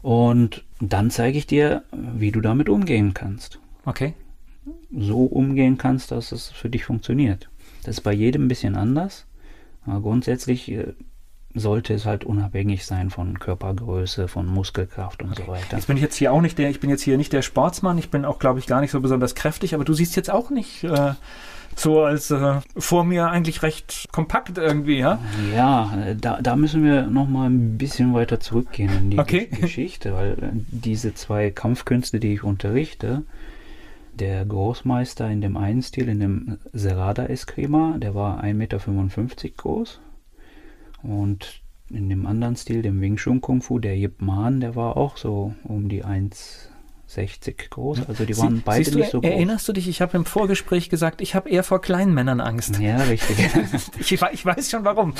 [0.03, 3.59] Und dann zeige ich dir, wie du damit umgehen kannst.
[3.85, 4.15] Okay.
[4.97, 7.49] So umgehen kannst, dass es für dich funktioniert.
[7.83, 9.27] Das ist bei jedem ein bisschen anders.
[9.85, 10.93] Aber grundsätzlich äh,
[11.57, 15.43] sollte es halt unabhängig sein von Körpergröße, von Muskelkraft und okay.
[15.47, 15.77] so weiter.
[15.77, 17.99] Jetzt bin ich jetzt hier auch nicht der, ich bin jetzt hier nicht der Sportsmann,
[17.99, 20.51] ich bin auch, glaube ich, gar nicht so besonders kräftig, aber du siehst jetzt auch
[20.51, 21.15] nicht äh,
[21.75, 25.19] so als äh, vor mir eigentlich recht kompakt irgendwie, ja?
[25.55, 29.49] Ja, da, da müssen wir nochmal ein bisschen weiter zurückgehen in die okay.
[29.61, 33.23] Geschichte, weil äh, diese zwei Kampfkünste, die ich unterrichte,
[34.19, 38.79] der Großmeister in dem einen Stil, in dem Serrada Eskrima, der war 1,55 Meter
[39.57, 40.01] groß.
[41.03, 44.97] Und in dem anderen Stil, dem Wing Chun Kung Fu, der Yip Man, der war
[44.97, 48.09] auch so um die 1,60 groß.
[48.09, 49.31] Also die waren Sie, beide du, nicht so groß.
[49.31, 52.79] Erinnerst du dich, ich habe im Vorgespräch gesagt, ich habe eher vor kleinen Männern Angst.
[52.81, 53.37] Ja, richtig.
[53.99, 55.15] ich, ich weiß schon warum.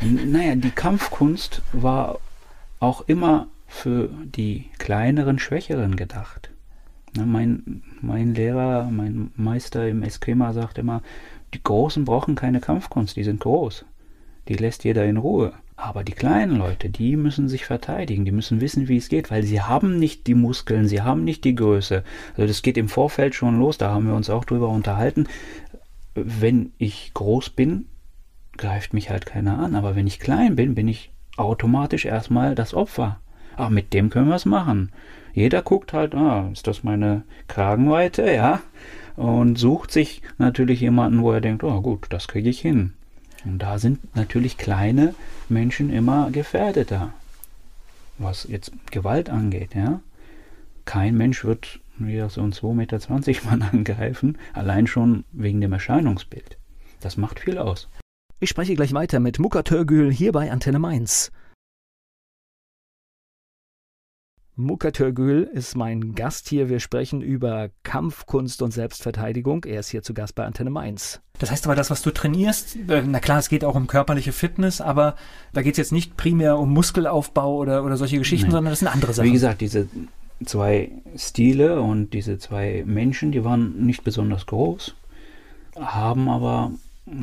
[0.00, 2.18] Naja, die Kampfkunst war
[2.80, 6.50] auch immer für die kleineren, schwächeren gedacht.
[7.14, 11.02] Mein, mein Lehrer, mein Meister im Eskrima sagt immer,
[11.54, 13.84] die Großen brauchen keine Kampfkunst, die sind groß.
[14.48, 15.52] Die lässt jeder in Ruhe.
[15.76, 19.42] Aber die kleinen Leute, die müssen sich verteidigen, die müssen wissen, wie es geht, weil
[19.42, 22.02] sie haben nicht die Muskeln, sie haben nicht die Größe.
[22.36, 25.26] Also das geht im Vorfeld schon los, da haben wir uns auch drüber unterhalten.
[26.14, 27.86] Wenn ich groß bin,
[28.56, 32.72] greift mich halt keiner an, aber wenn ich klein bin, bin ich automatisch erstmal das
[32.72, 33.20] Opfer.
[33.56, 34.92] Aber mit dem können wir es machen.
[35.34, 38.60] Jeder guckt halt, ah, ist das meine Kragenweite, ja,
[39.16, 42.94] und sucht sich natürlich jemanden, wo er denkt, oh gut, das kriege ich hin.
[43.46, 45.14] Und da sind natürlich kleine
[45.48, 47.12] Menschen immer gefährdeter,
[48.18, 50.00] was jetzt Gewalt angeht, ja.
[50.84, 53.00] Kein Mensch wird wieder so ein 2,20 Meter
[53.48, 56.58] Mann angreifen, allein schon wegen dem Erscheinungsbild.
[57.00, 57.88] Das macht viel aus.
[58.40, 61.30] Ich spreche gleich weiter mit Muka Törgül hier bei Antenne Mainz.
[64.58, 66.70] Mukatörgül ist mein Gast hier.
[66.70, 69.64] Wir sprechen über Kampfkunst und Selbstverteidigung.
[69.64, 71.20] Er ist hier zu Gast bei Antenne Mainz.
[71.38, 74.32] Das heißt aber, das, was du trainierst, äh, na klar, es geht auch um körperliche
[74.32, 75.16] Fitness, aber
[75.52, 78.52] da geht es jetzt nicht primär um Muskelaufbau oder, oder solche Geschichten, Nein.
[78.52, 79.28] sondern das sind andere Sachen.
[79.28, 79.88] Wie gesagt, diese
[80.42, 84.94] zwei Stile und diese zwei Menschen, die waren nicht besonders groß,
[85.78, 86.72] haben aber,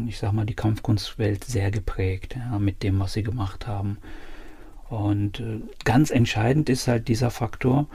[0.07, 3.97] ich sag mal, die Kampfkunstwelt sehr geprägt ja, mit dem, was sie gemacht haben.
[4.93, 7.87] Und äh, ganz entscheidend ist halt dieser Faktor,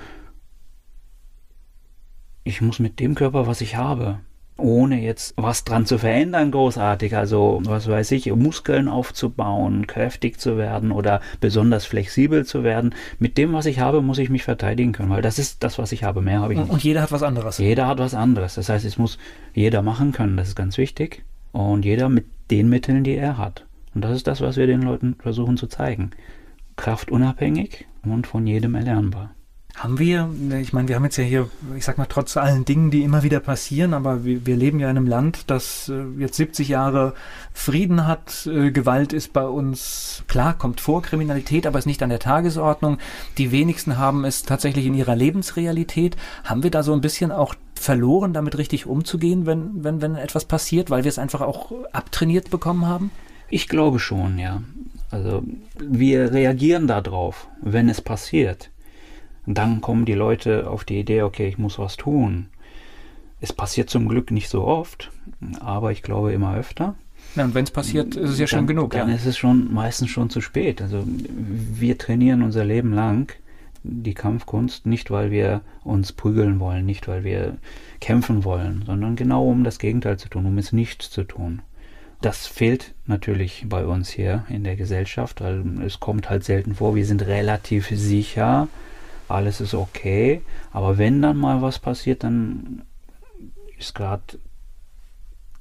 [2.42, 4.18] ich muss mit dem Körper, was ich habe,
[4.56, 10.56] ohne jetzt was dran zu verändern, großartig, also was weiß ich, Muskeln aufzubauen, kräftig zu
[10.56, 12.96] werden oder besonders flexibel zu werden.
[13.20, 15.92] Mit dem, was ich habe, muss ich mich verteidigen können, weil das ist das, was
[15.92, 16.20] ich habe.
[16.20, 16.68] Mehr habe ich nicht.
[16.68, 17.58] Und jeder hat was anderes.
[17.58, 18.56] Jeder hat was anderes.
[18.56, 19.18] Das heißt, es muss
[19.54, 21.22] jeder machen können, das ist ganz wichtig.
[21.52, 23.66] Und jeder mit den Mitteln, die er hat.
[23.94, 26.10] Und das ist das, was wir den Leuten versuchen zu zeigen
[26.78, 29.34] kraftunabhängig und von jedem erlernbar.
[29.76, 30.28] Haben wir,
[30.60, 33.22] ich meine, wir haben jetzt ja hier, ich sag mal, trotz allen Dingen, die immer
[33.22, 37.14] wieder passieren, aber wir, wir leben ja in einem Land, das äh, jetzt 70 Jahre
[37.52, 38.48] Frieden hat.
[38.48, 42.98] Äh, Gewalt ist bei uns, klar, kommt vor, Kriminalität, aber ist nicht an der Tagesordnung.
[43.36, 46.16] Die wenigsten haben es tatsächlich in ihrer Lebensrealität.
[46.42, 50.44] Haben wir da so ein bisschen auch verloren, damit richtig umzugehen, wenn, wenn, wenn etwas
[50.44, 53.12] passiert, weil wir es einfach auch abtrainiert bekommen haben?
[53.48, 54.60] Ich glaube schon, ja.
[55.10, 55.42] Also
[55.78, 58.70] wir reagieren darauf, wenn es passiert.
[59.46, 62.48] Dann kommen die Leute auf die Idee, okay, ich muss was tun.
[63.40, 65.10] Es passiert zum Glück nicht so oft,
[65.60, 66.96] aber ich glaube immer öfter.
[67.34, 68.90] Ja, und wenn es passiert, ist es ja dann, schon genug.
[68.90, 69.14] Dann ja.
[69.14, 70.82] ist es schon meistens schon zu spät.
[70.82, 73.32] Also wir trainieren unser Leben lang
[73.84, 77.56] die Kampfkunst nicht, weil wir uns prügeln wollen, nicht weil wir
[78.00, 81.62] kämpfen wollen, sondern genau um das Gegenteil zu tun, um es nicht zu tun.
[82.20, 86.96] Das fehlt natürlich bei uns hier in der Gesellschaft, weil es kommt halt selten vor.
[86.96, 88.68] Wir sind relativ sicher,
[89.28, 90.42] alles ist okay,
[90.72, 92.82] aber wenn dann mal was passiert, dann
[93.78, 94.38] ist gerade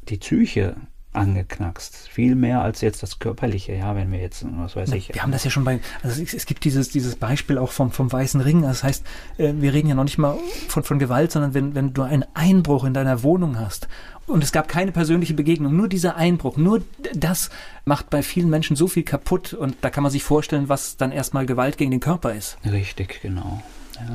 [0.09, 0.75] die Psyche
[1.13, 2.07] angeknackst.
[2.09, 5.13] Viel mehr als jetzt das Körperliche, ja, wenn wir jetzt, was weiß ich.
[5.13, 7.91] Wir haben das ja schon bei, also es, es, gibt dieses, dieses Beispiel auch vom,
[7.91, 8.61] vom Weißen Ring.
[8.61, 9.05] Das heißt,
[9.37, 10.37] äh, wir reden ja noch nicht mal
[10.67, 13.87] von, von Gewalt, sondern wenn, wenn du einen Einbruch in deiner Wohnung hast
[14.27, 17.49] und es gab keine persönliche Begegnung, nur dieser Einbruch, nur das
[17.85, 21.11] macht bei vielen Menschen so viel kaputt und da kann man sich vorstellen, was dann
[21.11, 22.57] erstmal Gewalt gegen den Körper ist.
[22.65, 23.63] Richtig, genau.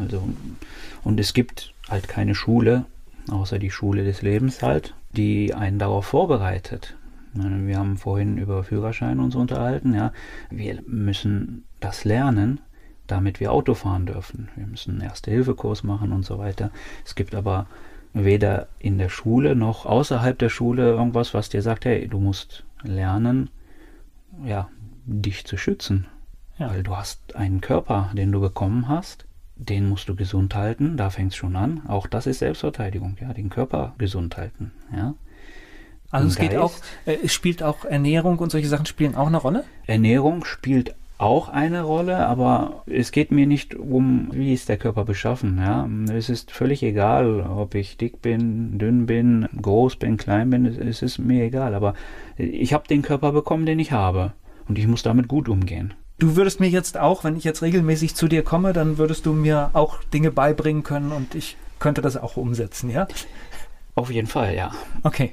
[0.01, 0.23] Also,
[1.03, 2.85] und es gibt halt keine Schule,
[3.31, 6.97] außer die Schule des Lebens halt, die einen darauf vorbereitet.
[7.35, 9.95] Wir haben vorhin über Führerschein uns unterhalten.
[9.95, 10.13] Ja,
[10.51, 12.61] wir müssen das lernen,
[13.07, 14.51] damit wir Auto fahren dürfen.
[14.55, 16.71] Wir müssen einen Erste-Hilfe-Kurs machen und so weiter.
[17.07, 17.67] Es gibt aber
[18.15, 22.65] weder in der Schule noch außerhalb der Schule irgendwas, was dir sagt, hey, du musst
[22.83, 23.51] lernen,
[24.45, 24.69] ja,
[25.07, 26.07] dich zu schützen.
[26.59, 26.71] Ja.
[26.71, 29.25] Weil du hast einen Körper, den du bekommen hast,
[29.57, 31.83] den musst du gesund halten, da fängt es schon an.
[31.89, 35.15] Auch das ist Selbstverteidigung, ja, den Körper gesund halten, ja.
[36.11, 36.75] Also es geht auch,
[37.07, 39.65] äh, es spielt auch Ernährung und solche Sachen spielen auch eine Rolle?
[39.87, 45.05] Ernährung spielt auch eine Rolle, aber es geht mir nicht um, wie ist der Körper
[45.05, 45.59] beschaffen.
[45.59, 45.89] Ja?
[46.13, 51.01] Es ist völlig egal, ob ich dick bin, dünn bin, groß bin, klein bin, es
[51.01, 51.75] ist mir egal.
[51.75, 51.95] Aber
[52.37, 54.33] ich habe den Körper bekommen, den ich habe.
[54.69, 55.95] Und ich muss damit gut umgehen.
[56.19, 59.33] Du würdest mir jetzt auch, wenn ich jetzt regelmäßig zu dir komme, dann würdest du
[59.33, 63.07] mir auch Dinge beibringen können und ich könnte das auch umsetzen, ja?
[63.95, 64.73] Auf jeden Fall, ja.
[65.03, 65.33] Okay.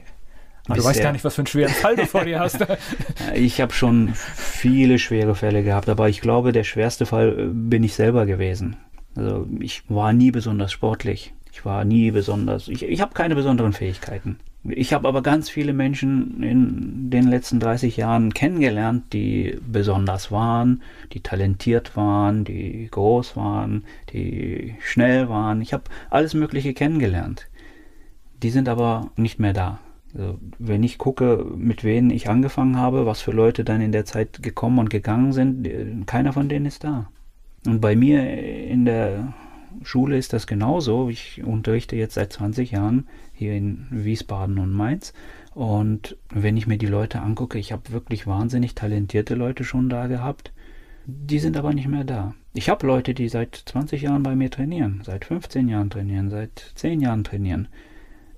[0.69, 2.59] Aber du weißt gar nicht, was für einen schweren Fall du vor dir hast.
[3.33, 7.83] ich habe schon viele schwere Fälle gehabt, aber ich glaube, der schwerste Fall äh, bin
[7.83, 8.77] ich selber gewesen.
[9.15, 11.33] Also ich war nie besonders sportlich.
[11.51, 12.67] Ich war nie besonders.
[12.67, 14.39] Ich, ich habe keine besonderen Fähigkeiten.
[14.63, 20.83] Ich habe aber ganz viele Menschen in den letzten 30 Jahren kennengelernt, die besonders waren,
[21.13, 25.61] die talentiert waren, die groß waren, die schnell waren.
[25.61, 27.47] Ich habe alles Mögliche kennengelernt.
[28.43, 29.79] Die sind aber nicht mehr da.
[30.15, 34.05] Also, wenn ich gucke, mit wem ich angefangen habe, was für Leute dann in der
[34.05, 37.09] Zeit gekommen und gegangen sind, keiner von denen ist da.
[37.65, 39.33] Und bei mir in der
[39.83, 41.09] Schule ist das genauso.
[41.09, 45.13] Ich unterrichte jetzt seit 20 Jahren hier in Wiesbaden und Mainz.
[45.53, 50.07] Und wenn ich mir die Leute angucke, ich habe wirklich wahnsinnig talentierte Leute schon da
[50.07, 50.53] gehabt.
[51.05, 52.33] Die sind aber nicht mehr da.
[52.53, 56.71] Ich habe Leute, die seit 20 Jahren bei mir trainieren, seit 15 Jahren trainieren, seit
[56.75, 57.67] 10 Jahren trainieren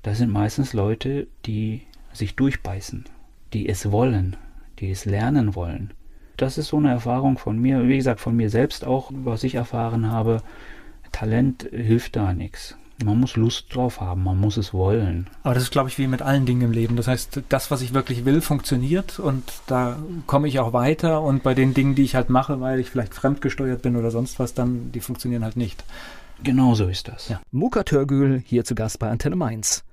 [0.04, 1.82] das sind meistens Leute, die
[2.14, 3.06] sich durchbeißen,
[3.54, 4.36] die es wollen,
[4.80, 5.94] die es lernen wollen.
[6.38, 9.56] Das ist so eine Erfahrung von mir, wie gesagt, von mir selbst auch, was ich
[9.56, 10.42] erfahren habe.
[11.12, 12.76] Talent hilft da nichts.
[13.04, 15.28] Man muss Lust drauf haben, man muss es wollen.
[15.44, 16.96] Aber das ist, glaube ich, wie mit allen Dingen im Leben.
[16.96, 19.98] Das heißt, das, was ich wirklich will, funktioniert und da
[20.28, 21.22] komme ich auch weiter.
[21.22, 24.40] Und bei den Dingen, die ich halt mache, weil ich vielleicht fremdgesteuert bin oder sonst
[24.40, 25.84] was, dann, die funktionieren halt nicht.
[26.44, 27.30] Genau so ist das.
[27.30, 27.42] Ja.
[27.52, 29.84] Muka Törgül hier zu Gast bei Antenne Mainz.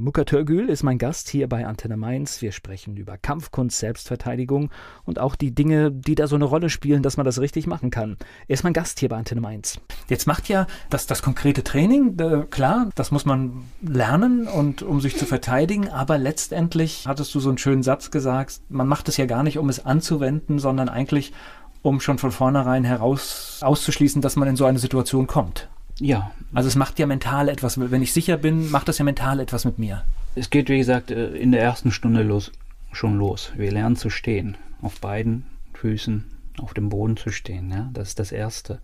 [0.00, 2.40] Muka Törgül ist mein Gast hier bei Antenne Mainz.
[2.40, 4.70] Wir sprechen über Kampfkunst, Selbstverteidigung
[5.04, 7.90] und auch die Dinge, die da so eine Rolle spielen, dass man das richtig machen
[7.90, 8.16] kann.
[8.48, 9.78] Er ist mein Gast hier bei Antenne Mainz.
[10.08, 15.02] Jetzt macht ja das, das konkrete Training, äh, klar, das muss man lernen und um
[15.02, 19.18] sich zu verteidigen, aber letztendlich hattest du so einen schönen Satz gesagt, man macht es
[19.18, 21.34] ja gar nicht, um es anzuwenden, sondern eigentlich
[21.82, 25.68] um schon von vornherein heraus auszuschließen, dass man in so eine Situation kommt.
[26.00, 26.32] Ja.
[26.52, 29.64] Also es macht ja mental etwas, wenn ich sicher bin, macht das ja mental etwas
[29.64, 30.02] mit mir.
[30.34, 32.52] Es geht, wie gesagt, äh, in der ersten Stunde los,
[32.92, 33.52] schon los.
[33.56, 35.44] Wir lernen zu stehen, auf beiden
[35.74, 36.24] Füßen
[36.62, 37.70] auf dem Boden zu stehen.
[37.70, 37.90] Ja?
[37.92, 38.80] Das ist das Erste.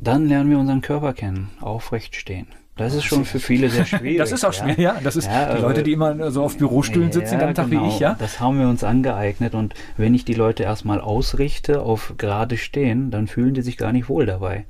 [0.00, 2.46] Dann lernen wir unseren Körper kennen, aufrecht stehen.
[2.76, 4.18] Das ist schon für viele sehr schwierig.
[4.18, 4.98] Das ist auch schwer, ja.
[5.04, 7.84] Das ist ja, die Leute, die immer so auf Bürostühlen sitzen, ja, den Tag genau.
[7.84, 8.16] wie ich, ja.
[8.18, 13.10] Das haben wir uns angeeignet und wenn ich die Leute erstmal ausrichte auf gerade stehen,
[13.10, 14.64] dann fühlen die sich gar nicht wohl dabei.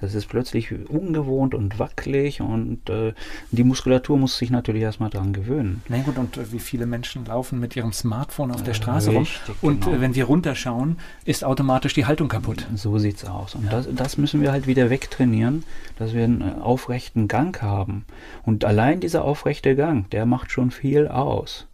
[0.00, 3.14] Das ist plötzlich ungewohnt und wackelig und äh,
[3.50, 5.82] die Muskulatur muss sich natürlich erstmal dran gewöhnen.
[5.88, 9.40] Na gut, und äh, wie viele Menschen laufen mit ihrem Smartphone auf der Straße Richtig,
[9.48, 10.00] rum und äh, genau.
[10.00, 12.66] wenn wir runterschauen, ist automatisch die Haltung kaputt.
[12.76, 13.56] So sieht's aus.
[13.56, 13.70] Und ja.
[13.70, 15.64] das, das müssen wir halt wieder wegtrainieren,
[15.96, 18.04] dass wir einen äh, aufrechten Gang haben.
[18.44, 21.66] Und allein dieser aufrechte Gang, der macht schon viel aus.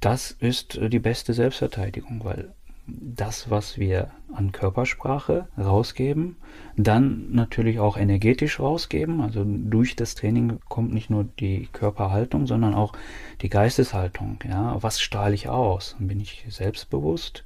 [0.00, 2.52] Das ist äh, die beste Selbstverteidigung, weil
[2.86, 6.36] das, was wir an Körpersprache rausgeben,
[6.76, 9.20] dann natürlich auch energetisch rausgeben.
[9.20, 12.92] Also durch das Training kommt nicht nur die Körperhaltung, sondern auch
[13.40, 14.38] die Geisteshaltung.
[14.48, 15.96] Ja, was strahle ich aus?
[15.98, 17.44] Bin ich selbstbewusst?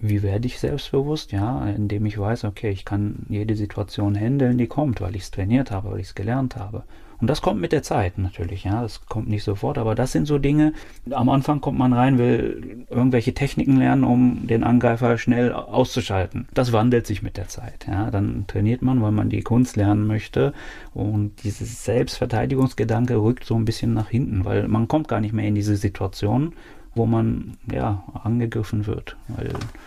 [0.00, 1.30] Wie werde ich selbstbewusst?
[1.32, 5.30] Ja, indem ich weiß, okay, ich kann jede Situation handeln, die kommt, weil ich es
[5.30, 6.84] trainiert habe, weil ich es gelernt habe.
[7.20, 10.26] Und das kommt mit der Zeit natürlich, ja, das kommt nicht sofort, aber das sind
[10.26, 10.72] so Dinge,
[11.10, 16.48] am Anfang kommt man rein, will irgendwelche Techniken lernen, um den Angreifer schnell auszuschalten.
[16.54, 20.06] Das wandelt sich mit der Zeit, ja, dann trainiert man, weil man die Kunst lernen
[20.06, 20.54] möchte
[20.94, 25.46] und dieses Selbstverteidigungsgedanke rückt so ein bisschen nach hinten, weil man kommt gar nicht mehr
[25.46, 26.54] in diese Situation,
[26.94, 29.16] wo man ja angegriffen wird.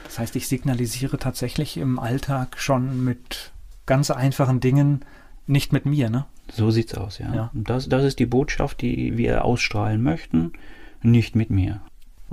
[0.06, 3.52] das heißt, ich signalisiere tatsächlich im Alltag schon mit
[3.86, 5.04] ganz einfachen Dingen,
[5.46, 6.26] nicht mit mir, ne?
[6.52, 7.34] So sieht's aus, ja.
[7.34, 7.52] ja.
[7.54, 10.54] Das, das ist die Botschaft, die wir ausstrahlen möchten,
[11.02, 11.82] nicht mit mir.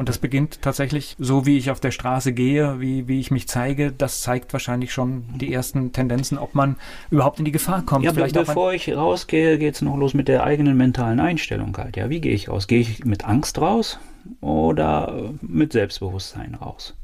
[0.01, 3.47] Und das beginnt tatsächlich so, wie ich auf der Straße gehe, wie, wie ich mich
[3.49, 3.93] zeige.
[3.93, 6.77] Das zeigt wahrscheinlich schon die ersten Tendenzen, ob man
[7.11, 8.07] überhaupt in die Gefahr kommt.
[8.07, 11.99] Ja, Vielleicht bevor ich rausgehe, geht's noch los mit der eigenen mentalen Einstellung halt.
[11.99, 12.67] Ja, wie gehe ich raus?
[12.67, 13.99] Gehe ich mit Angst raus
[14.41, 16.95] oder mit Selbstbewusstsein raus?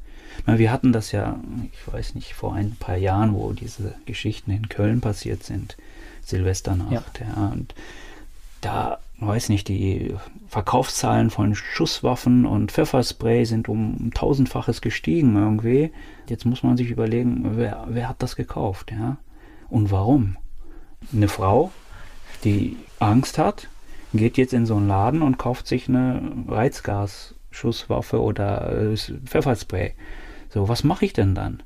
[0.46, 1.38] Wir hatten das ja,
[1.72, 5.76] ich weiß nicht, vor ein paar Jahren, wo diese Geschichten in Köln passiert sind.
[6.27, 6.93] Silvesternacht.
[7.20, 7.27] Ja.
[7.27, 7.49] ja.
[7.53, 7.74] Und
[8.61, 10.14] da, weiß nicht, die
[10.49, 15.93] Verkaufszahlen von Schusswaffen und Pfefferspray sind um tausendfaches gestiegen irgendwie.
[16.29, 19.18] Jetzt muss man sich überlegen, wer, wer hat das gekauft, ja?
[19.68, 20.37] Und warum?
[21.12, 21.70] Eine Frau,
[22.45, 23.68] die Angst hat,
[24.12, 29.95] geht jetzt in so einen Laden und kauft sich eine Reizgasschusswaffe oder äh, Pfefferspray.
[30.49, 31.62] So, was mache ich denn dann?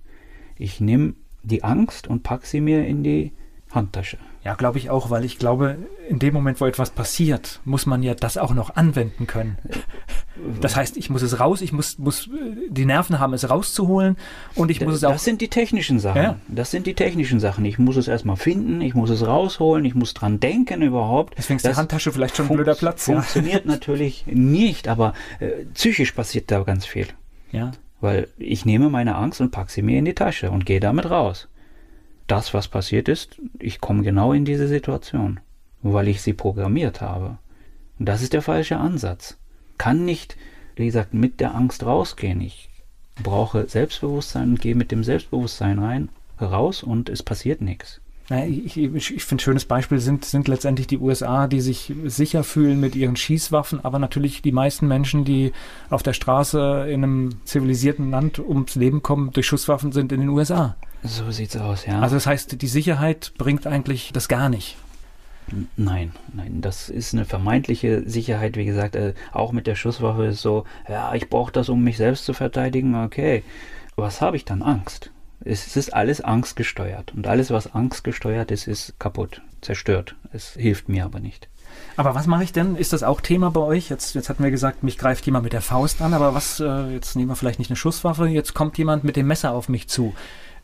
[0.56, 3.32] Ich nehme die Angst und packe sie mir in die
[3.70, 4.18] Handtasche.
[4.42, 5.76] Ja, glaube ich auch, weil ich glaube,
[6.08, 9.58] in dem Moment, wo etwas passiert, muss man ja das auch noch anwenden können.
[10.62, 14.16] Das heißt, ich muss es raus, ich muss, muss äh, die Nerven haben, es rauszuholen
[14.54, 15.12] und ich muss es auch.
[15.12, 16.22] Das sind die technischen Sachen.
[16.22, 16.36] Ja.
[16.48, 17.66] Das sind die technischen Sachen.
[17.66, 21.34] Ich muss es erstmal finden, ich muss es rausholen, ich muss dran denken überhaupt.
[21.36, 23.04] Deswegen ist die Handtasche vielleicht schon ein blöder Platz.
[23.04, 23.70] Funktioniert ja.
[23.72, 27.08] natürlich nicht, aber äh, psychisch passiert da ganz viel.
[27.52, 27.72] Ja.
[28.00, 31.10] Weil ich nehme meine Angst und packe sie mir in die Tasche und gehe damit
[31.10, 31.49] raus
[32.30, 35.40] das, was passiert ist, ich komme genau in diese Situation,
[35.82, 37.38] weil ich sie programmiert habe.
[37.98, 39.36] Und das ist der falsche Ansatz.
[39.78, 40.36] Kann nicht,
[40.76, 42.40] wie gesagt, mit der Angst rausgehen.
[42.40, 42.68] Ich
[43.22, 46.08] brauche Selbstbewusstsein und gehe mit dem Selbstbewusstsein rein,
[46.40, 48.00] raus und es passiert nichts.
[48.30, 52.44] Ich, ich, ich finde, ein schönes Beispiel sind, sind letztendlich die USA, die sich sicher
[52.44, 55.52] fühlen mit ihren Schießwaffen, aber natürlich die meisten Menschen, die
[55.90, 60.28] auf der Straße in einem zivilisierten Land ums Leben kommen, durch Schusswaffen sind in den
[60.28, 60.76] USA.
[61.02, 62.00] So sieht's aus, ja.
[62.00, 64.76] Also das heißt, die Sicherheit bringt eigentlich das gar nicht.
[65.76, 68.56] Nein, nein, das ist eine vermeintliche Sicherheit.
[68.56, 71.96] Wie gesagt, äh, auch mit der Schusswaffe ist so, ja, ich brauche das, um mich
[71.96, 72.94] selbst zu verteidigen.
[72.94, 73.42] Okay,
[73.96, 74.62] was habe ich dann?
[74.62, 75.10] Angst.
[75.42, 77.14] Es ist alles angstgesteuert.
[77.14, 80.14] Und alles, was angstgesteuert ist, ist kaputt, zerstört.
[80.32, 81.48] Es hilft mir aber nicht.
[81.96, 82.76] Aber was mache ich denn?
[82.76, 83.88] Ist das auch Thema bei euch?
[83.88, 86.92] Jetzt, jetzt hatten wir gesagt, mich greift jemand mit der Faust an, aber was, äh,
[86.92, 89.88] jetzt nehmen wir vielleicht nicht eine Schusswaffe, jetzt kommt jemand mit dem Messer auf mich
[89.88, 90.14] zu.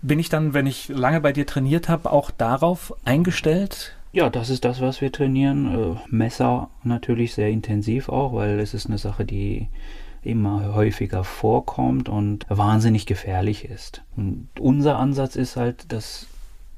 [0.02, 3.96] Bin ich dann, wenn ich lange bei dir trainiert habe, auch darauf eingestellt?
[4.12, 5.94] Ja, das ist das, was wir trainieren.
[5.96, 9.68] Äh, Messer natürlich sehr intensiv auch, weil es ist eine Sache, die
[10.22, 14.02] immer häufiger vorkommt und wahnsinnig gefährlich ist.
[14.16, 16.26] Und unser Ansatz ist halt, dass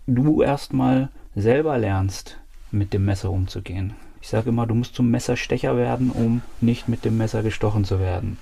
[0.07, 2.39] du erstmal selber lernst,
[2.71, 3.95] mit dem Messer umzugehen.
[4.21, 8.01] Ich sage immer, du musst zum Messerstecher werden, um nicht mit dem Messer gestochen zu
[8.01, 8.37] werden.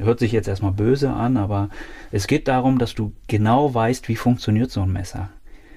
[0.00, 1.68] Hört sich jetzt erstmal böse an, aber
[2.10, 5.28] es geht darum, dass du genau weißt, wie funktioniert so ein Messer.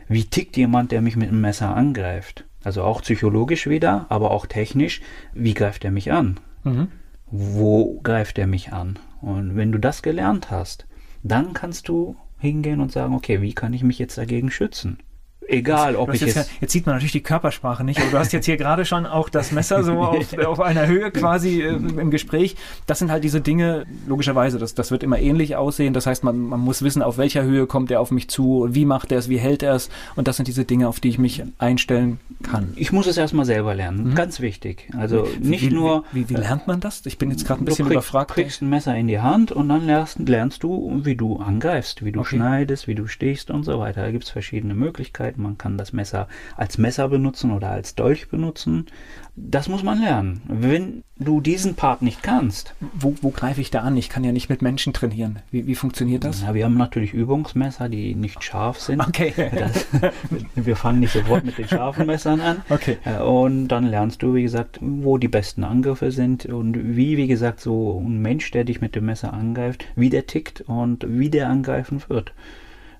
[0.07, 2.45] Wie tickt jemand, der mich mit einem Messer angreift?
[2.63, 5.01] Also auch psychologisch wieder, aber auch technisch.
[5.33, 6.39] Wie greift er mich an?
[6.63, 6.87] Mhm.
[7.29, 8.97] Wo greift er mich an?
[9.21, 10.85] Und wenn du das gelernt hast,
[11.23, 14.99] dann kannst du hingehen und sagen, okay, wie kann ich mich jetzt dagegen schützen?
[15.47, 18.31] Egal, ob ich jetzt, es jetzt sieht man natürlich die Körpersprache nicht, aber du hast
[18.33, 22.11] jetzt hier gerade schon auch das Messer so auf, auf einer Höhe quasi äh, im
[22.11, 22.55] Gespräch.
[22.85, 25.93] Das sind halt diese Dinge, logischerweise, das, das wird immer ähnlich aussehen.
[25.93, 28.85] Das heißt, man, man muss wissen, auf welcher Höhe kommt er auf mich zu, wie
[28.85, 29.89] macht er es, wie hält er es.
[30.15, 32.73] Und das sind diese Dinge, auf die ich mich einstellen kann.
[32.75, 34.15] Ich muss es erstmal selber lernen, mhm.
[34.15, 34.89] ganz wichtig.
[34.97, 36.03] Also nicht wie, nur.
[36.11, 37.05] Wie, wie, wie, lernt man das?
[37.05, 38.31] Ich bin jetzt gerade ein bisschen du kriegst, überfragt.
[38.31, 42.05] Du kriegst ein Messer in die Hand und dann lernst, lernst du, wie du angreifst,
[42.05, 42.35] wie du okay.
[42.35, 44.01] schneidest, wie du stichst und so weiter.
[44.01, 45.32] Da gibt es verschiedene Möglichkeiten.
[45.37, 46.27] Man kann das Messer Messer
[46.57, 48.85] als Messer benutzen oder als Dolch benutzen.
[49.35, 50.41] Das muss man lernen.
[50.47, 52.75] Wenn du diesen Part nicht kannst.
[52.93, 53.97] Wo, wo greife ich da an?
[53.97, 55.39] Ich kann ja nicht mit Menschen trainieren.
[55.49, 56.43] Wie, wie funktioniert das?
[56.43, 58.99] Ja, wir haben natürlich Übungsmesser, die nicht scharf sind.
[58.99, 59.33] Okay.
[59.53, 59.85] Das,
[60.55, 62.61] wir fangen nicht sofort mit den scharfen Messern an.
[62.69, 62.97] Okay.
[63.05, 67.27] Äh, und dann lernst du, wie gesagt, wo die besten Angriffe sind und wie, wie
[67.27, 71.29] gesagt, so ein Mensch, der dich mit dem Messer angreift, wie der tickt und wie
[71.29, 72.33] der angreifen wird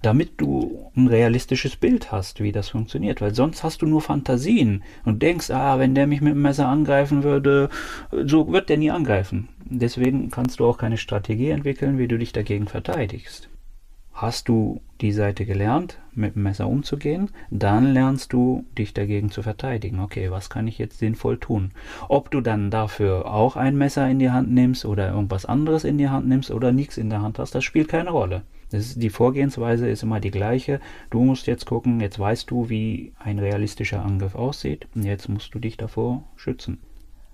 [0.03, 3.21] damit du ein realistisches Bild hast, wie das funktioniert.
[3.21, 6.67] Weil sonst hast du nur Fantasien und denkst, ah, wenn der mich mit dem Messer
[6.67, 7.69] angreifen würde,
[8.11, 9.49] so wird der nie angreifen.
[9.65, 13.49] Deswegen kannst du auch keine Strategie entwickeln, wie du dich dagegen verteidigst.
[14.13, 19.41] Hast du die Seite gelernt, mit dem Messer umzugehen, dann lernst du, dich dagegen zu
[19.41, 19.99] verteidigen.
[19.99, 21.71] Okay, was kann ich jetzt sinnvoll tun?
[22.09, 25.97] Ob du dann dafür auch ein Messer in die Hand nimmst oder irgendwas anderes in
[25.97, 28.43] die Hand nimmst oder nichts in der Hand hast, das spielt keine Rolle.
[28.73, 30.79] Ist, die Vorgehensweise ist immer die gleiche.
[31.09, 35.53] Du musst jetzt gucken, jetzt weißt du, wie ein realistischer Angriff aussieht und jetzt musst
[35.53, 36.79] du dich davor schützen.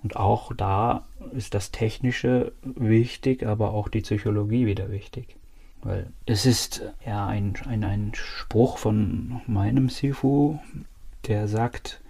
[0.02, 5.36] Und auch da ist das Technische wichtig, aber auch die Psychologie wieder wichtig.
[5.82, 10.58] Weil es ist ja ein, ein, ein Spruch von meinem Sifu,
[11.26, 12.00] der sagt,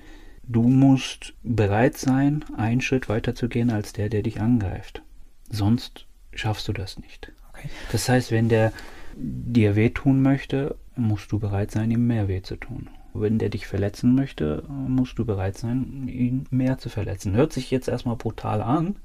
[0.45, 5.03] du musst bereit sein, einen Schritt weiter zu gehen als der, der dich angreift.
[5.51, 7.33] Sonst schaffst du das nicht.
[7.53, 7.69] Okay.
[7.93, 8.73] Das heißt, wenn der
[9.21, 12.89] dir wehtun möchte, musst du bereit sein, ihm mehr weh zu tun.
[13.13, 17.35] Wenn der dich verletzen möchte, musst du bereit sein, ihn mehr zu verletzen.
[17.35, 18.97] Hört sich jetzt erstmal brutal an.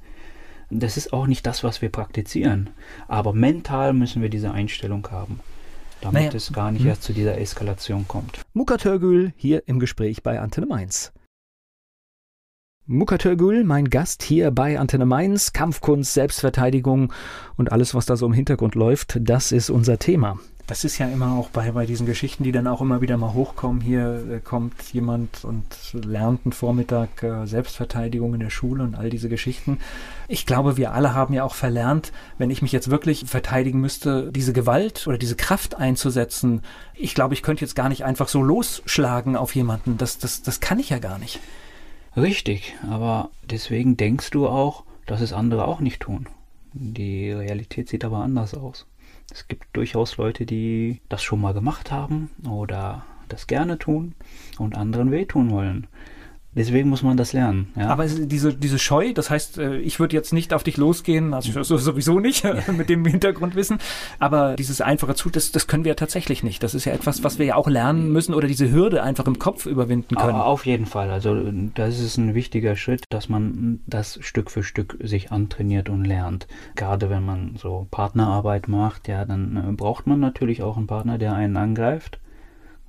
[0.70, 2.70] Das ist auch nicht das, was wir praktizieren.
[3.08, 5.40] Aber mental müssen wir diese Einstellung haben,
[6.02, 6.36] damit naja.
[6.36, 6.90] es gar nicht hm.
[6.90, 8.42] erst zu dieser Eskalation kommt.
[8.54, 11.12] Muka Törgül hier im Gespräch bei Antenne Mainz.
[12.88, 17.12] Mukatörgül, mein Gast hier bei Antenne Mainz, Kampfkunst, Selbstverteidigung
[17.58, 20.38] und alles, was da so im Hintergrund läuft, das ist unser Thema.
[20.68, 23.34] Das ist ja immer auch bei, bei diesen Geschichten, die dann auch immer wieder mal
[23.34, 23.82] hochkommen.
[23.82, 25.64] Hier äh, kommt jemand und
[25.94, 29.80] lernt einen Vormittag äh, Selbstverteidigung in der Schule und all diese Geschichten.
[30.28, 34.32] Ich glaube, wir alle haben ja auch verlernt, wenn ich mich jetzt wirklich verteidigen müsste,
[34.32, 36.62] diese Gewalt oder diese Kraft einzusetzen.
[36.94, 39.98] Ich glaube, ich könnte jetzt gar nicht einfach so losschlagen auf jemanden.
[39.98, 41.40] Das, das, das kann ich ja gar nicht.
[42.18, 46.28] Richtig, aber deswegen denkst du auch, dass es andere auch nicht tun.
[46.72, 48.88] Die Realität sieht aber anders aus.
[49.32, 54.16] Es gibt durchaus Leute, die das schon mal gemacht haben oder das gerne tun
[54.60, 55.88] und anderen wehtun wollen.
[56.56, 57.72] Deswegen muss man das lernen.
[57.76, 57.88] Ja?
[57.90, 61.64] Aber diese, diese Scheu, das heißt, äh, ich würde jetzt nicht auf dich losgehen, also
[61.64, 62.46] sowieso nicht
[62.78, 63.80] mit dem Hintergrundwissen,
[64.20, 66.64] aber dieses einfache Zut, das, das können wir ja tatsächlich nicht.
[66.64, 69.38] Das ist ja etwas, was wir ja auch lernen müssen oder diese Hürde einfach im
[69.38, 70.36] Kopf überwinden können.
[70.36, 71.12] Auf jeden Fall.
[71.12, 71.36] Also
[71.76, 76.48] das ist ein wichtiger Schritt, dass man das Stück für Stück sich antrainiert und lernt.
[76.76, 81.18] Gerade wenn man so Partnerarbeit macht, ja, dann äh, braucht man natürlich auch einen Partner,
[81.18, 82.20] der einen angreift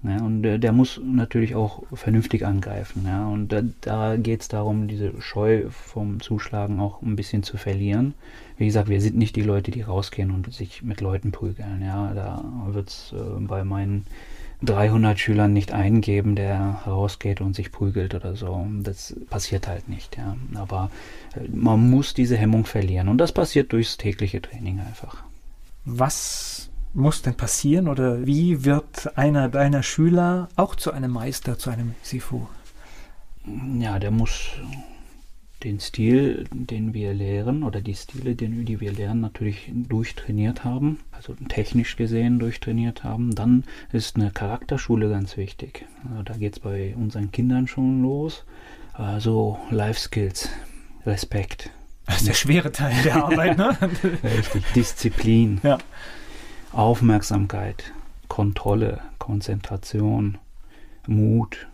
[0.03, 3.05] ja, und der, der, muss natürlich auch vernünftig angreifen.
[3.07, 7.57] Ja, und da, da geht es darum, diese Scheu vom Zuschlagen auch ein bisschen zu
[7.57, 8.15] verlieren.
[8.57, 11.83] Wie gesagt, wir sind nicht die Leute, die rausgehen und sich mit Leuten prügeln.
[11.83, 14.07] Ja, da wird es äh, bei meinen
[14.63, 18.67] 300 Schülern nicht eingeben, der rausgeht und sich prügelt oder so.
[18.83, 20.17] Das passiert halt nicht.
[20.17, 20.37] Ja.
[20.55, 20.91] Aber
[21.35, 23.09] äh, man muss diese Hemmung verlieren.
[23.09, 25.25] Und das passiert durchs tägliche Training einfach.
[25.85, 31.71] Was muss denn passieren oder wie wird einer deiner Schüler auch zu einem Meister, zu
[31.71, 32.47] einem Sifu?
[33.79, 34.51] Ja, der muss
[35.63, 41.35] den Stil, den wir lehren, oder die Stile, die wir lernen, natürlich durchtrainiert haben, also
[41.49, 43.35] technisch gesehen durchtrainiert haben.
[43.35, 45.87] Dann ist eine Charakterschule ganz wichtig.
[46.11, 48.45] Also da geht es bei unseren Kindern schon los.
[48.93, 50.49] Also Life Skills,
[51.05, 51.71] Respekt.
[52.07, 53.77] Das ist der schwere Teil der Arbeit, ne?
[54.23, 55.61] Richtig, Disziplin.
[55.63, 55.79] Ja.
[56.77, 57.93] Aufmerksamkeit,
[58.29, 60.37] Kontrolle, Konzentration,
[61.07, 61.69] Mut,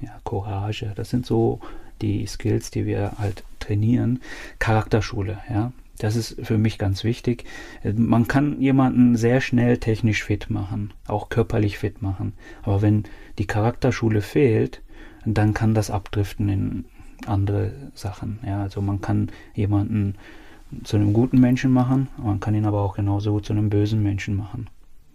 [0.00, 0.92] ja, Courage.
[0.94, 1.60] Das sind so
[2.00, 4.20] die Skills, die wir halt trainieren.
[4.58, 5.72] Charakterschule, ja.
[5.98, 7.44] Das ist für mich ganz wichtig.
[7.82, 12.32] Man kann jemanden sehr schnell technisch fit machen, auch körperlich fit machen.
[12.62, 13.02] Aber wenn
[13.38, 14.80] die Charakterschule fehlt,
[15.24, 16.84] dann kann das abdriften in
[17.26, 18.38] andere Sachen.
[18.46, 20.14] Ja, also man kann jemanden
[20.84, 24.02] zu einem guten Menschen machen, man kann ihn aber auch genauso gut zu einem bösen
[24.02, 24.68] Menschen machen.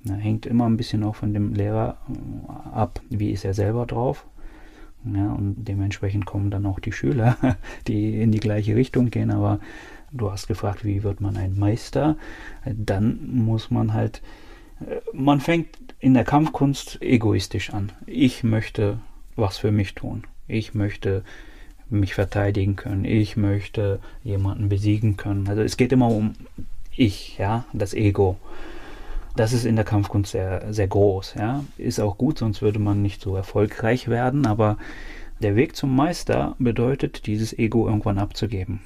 [0.06, 3.86] Ja, hängt immer ein bisschen auch von dem Lehrer äh, ab, wie ist er selber
[3.86, 4.26] drauf.
[5.06, 7.38] Ja, und dementsprechend kommen dann auch die Schüler,
[7.88, 9.32] die in die gleiche Richtung gehen.
[9.32, 9.60] Aber
[10.12, 12.18] du hast gefragt, wie wird man ein Meister?
[12.66, 14.22] Dann muss man halt,
[14.82, 17.92] äh, man fängt in der Kampfkunst egoistisch an.
[18.06, 19.00] Ich möchte
[19.36, 20.24] was für mich tun.
[20.48, 21.24] Ich möchte
[22.00, 23.06] mich verteidigen können.
[23.06, 25.48] Ich möchte jemanden besiegen können.
[25.48, 26.34] Also es geht immer um
[26.96, 28.38] ich, ja, das Ego.
[29.36, 31.64] Das ist in der Kampfkunst sehr, sehr groß, ja.
[31.78, 34.78] Ist auch gut, sonst würde man nicht so erfolgreich werden, aber
[35.42, 38.82] der Weg zum Meister bedeutet, dieses Ego irgendwann abzugeben.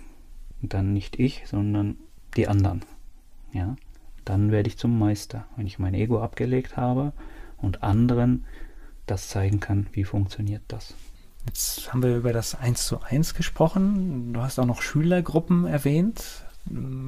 [0.61, 1.97] Und dann nicht ich, sondern
[2.35, 2.81] die anderen.
[3.51, 3.75] Ja,
[4.25, 7.13] dann werde ich zum Meister, wenn ich mein Ego abgelegt habe
[7.57, 8.45] und anderen
[9.05, 10.95] das zeigen kann, wie funktioniert das.
[11.47, 14.33] Jetzt haben wir über das 1 zu 1 gesprochen.
[14.33, 16.43] Du hast auch noch Schülergruppen erwähnt.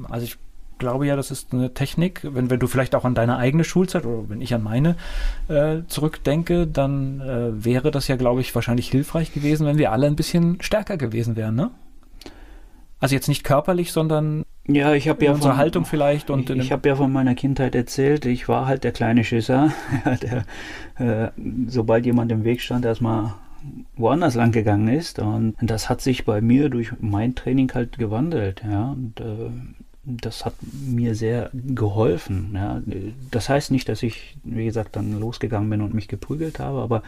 [0.08, 0.38] Also ich
[0.78, 2.20] glaube ja, das ist eine Technik.
[2.22, 4.96] Wenn, wenn du vielleicht auch an deine eigene Schulzeit oder wenn ich an meine
[5.48, 10.06] äh, zurückdenke, dann äh, wäre das ja, glaube ich, wahrscheinlich hilfreich gewesen, wenn wir alle
[10.06, 11.70] ein bisschen stärker gewesen wären, ne?
[12.98, 16.58] Also jetzt nicht körperlich, sondern ja, ich habe ja unsere von, Haltung vielleicht und ich,
[16.58, 18.26] ich habe ja von meiner Kindheit erzählt.
[18.26, 19.72] Ich war halt der kleine Schisser,
[20.22, 20.44] der
[20.98, 21.30] äh,
[21.66, 23.34] sobald jemand im Weg stand, erstmal
[23.96, 25.18] woanders lang gegangen ist.
[25.18, 28.62] Und das hat sich bei mir durch mein Training halt gewandelt.
[28.68, 29.50] Ja, und, äh,
[30.04, 30.54] das hat
[30.86, 32.52] mir sehr geholfen.
[32.54, 32.82] Ja.
[33.30, 37.02] Das heißt nicht, dass ich, wie gesagt, dann losgegangen bin und mich geprügelt habe, aber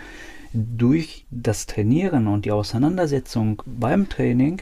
[0.53, 4.61] durch das Trainieren und die Auseinandersetzung beim Training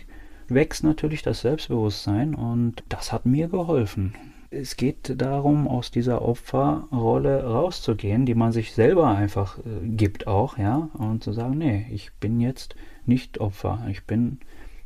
[0.48, 4.14] wächst natürlich das Selbstbewusstsein und das hat mir geholfen
[4.50, 10.58] es geht darum, aus dieser Opferrolle rauszugehen, die man sich selber einfach äh, gibt auch,
[10.58, 12.74] ja, und zu sagen, nee, ich bin jetzt
[13.06, 14.38] nicht Opfer, ich bin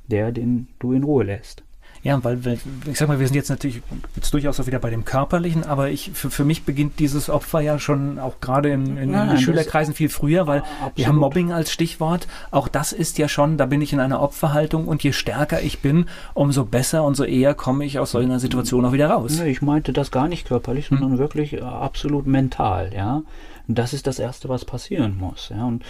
[0.07, 1.64] der, den du in Ruhe lässt.
[2.05, 2.39] Ja, weil
[2.87, 3.81] ich sag mal, wir sind jetzt natürlich
[4.15, 7.61] jetzt durchaus auch wieder bei dem Körperlichen, aber ich für, für mich beginnt dieses Opfer
[7.61, 10.97] ja schon auch gerade in, in, nein, in Schülerkreisen viel früher, weil absolut.
[10.99, 12.29] wir haben Mobbing als Stichwort.
[12.51, 15.79] Auch das ist ja schon, da bin ich in einer Opferhaltung und je stärker ich
[15.79, 19.39] bin, umso besser und so eher komme ich aus so einer Situation auch wieder raus.
[19.41, 21.19] Nee, ich meinte das gar nicht körperlich, sondern hm.
[21.19, 23.23] wirklich äh, absolut mental, ja.
[23.67, 25.65] Das ist das Erste, was passieren muss, ja.
[25.65, 25.83] Und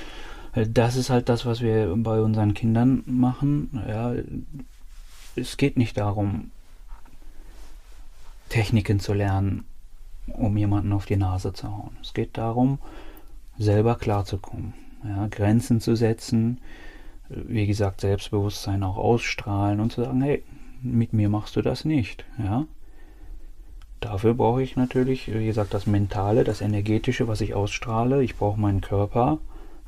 [0.53, 3.83] äh, das ist halt das, was wir bei unseren Kindern machen.
[3.89, 4.15] Ja,
[5.37, 6.51] es geht nicht darum,
[8.49, 9.65] Techniken zu lernen,
[10.27, 11.97] um jemanden auf die Nase zu hauen.
[12.03, 12.79] Es geht darum,
[13.59, 14.75] selber klarzukommen,
[15.05, 16.59] ja, Grenzen zu setzen,
[17.29, 20.43] wie gesagt, Selbstbewusstsein auch ausstrahlen und zu sagen, hey,
[20.83, 22.67] mit mir machst du das nicht, ja.
[24.01, 28.23] Dafür brauche ich natürlich, wie gesagt, das Mentale, das Energetische, was ich ausstrahle.
[28.23, 29.39] Ich brauche meinen Körper,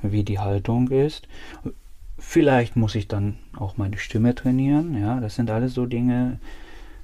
[0.00, 1.28] wie die Haltung ist.
[2.18, 4.98] Vielleicht muss ich dann auch meine Stimme trainieren.
[5.00, 6.38] Ja, das sind alles so Dinge,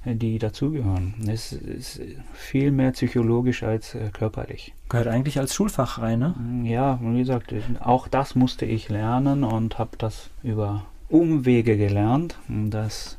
[0.05, 1.13] die dazugehören.
[1.27, 2.01] Es ist
[2.33, 4.73] viel mehr psychologisch als äh, körperlich.
[4.89, 6.35] Gehört eigentlich als Schulfach rein, ne?
[6.37, 12.37] Mm, ja, wie gesagt, auch das musste ich lernen und habe das über Umwege gelernt.
[12.47, 13.17] Das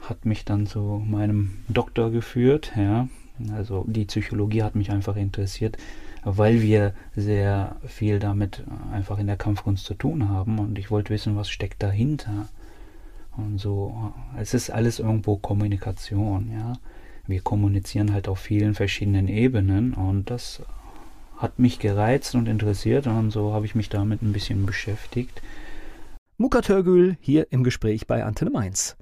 [0.00, 2.72] hat mich dann zu meinem Doktor geführt.
[2.76, 3.08] Ja.
[3.54, 5.78] Also die Psychologie hat mich einfach interessiert,
[6.24, 11.12] weil wir sehr viel damit einfach in der Kampfkunst zu tun haben und ich wollte
[11.12, 12.48] wissen, was steckt dahinter.
[13.36, 16.74] Und so, es ist alles irgendwo Kommunikation, ja.
[17.26, 20.62] Wir kommunizieren halt auf vielen verschiedenen Ebenen und das
[21.38, 25.40] hat mich gereizt und interessiert und so habe ich mich damit ein bisschen beschäftigt.
[26.36, 28.96] Muka Törgül hier im Gespräch bei Antenne Mainz.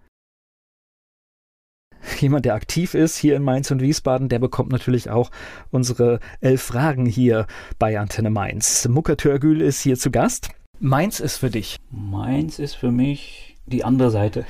[2.20, 5.30] Jemand, der aktiv ist hier in Mainz und Wiesbaden, der bekommt natürlich auch
[5.70, 7.46] unsere elf Fragen hier
[7.78, 8.88] bei Antenne Mainz.
[8.88, 10.50] Muka Törgül ist hier zu Gast.
[10.80, 11.76] Mainz ist für dich.
[11.90, 14.44] Mainz ist für mich die andere Seite.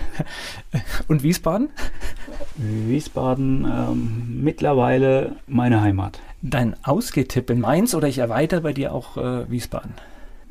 [1.08, 1.68] Und Wiesbaden?
[2.56, 6.20] Wiesbaden ähm, mittlerweile meine Heimat.
[6.40, 9.92] Dein Ausgehtipp in Mainz oder ich erweitere bei dir auch äh, Wiesbaden?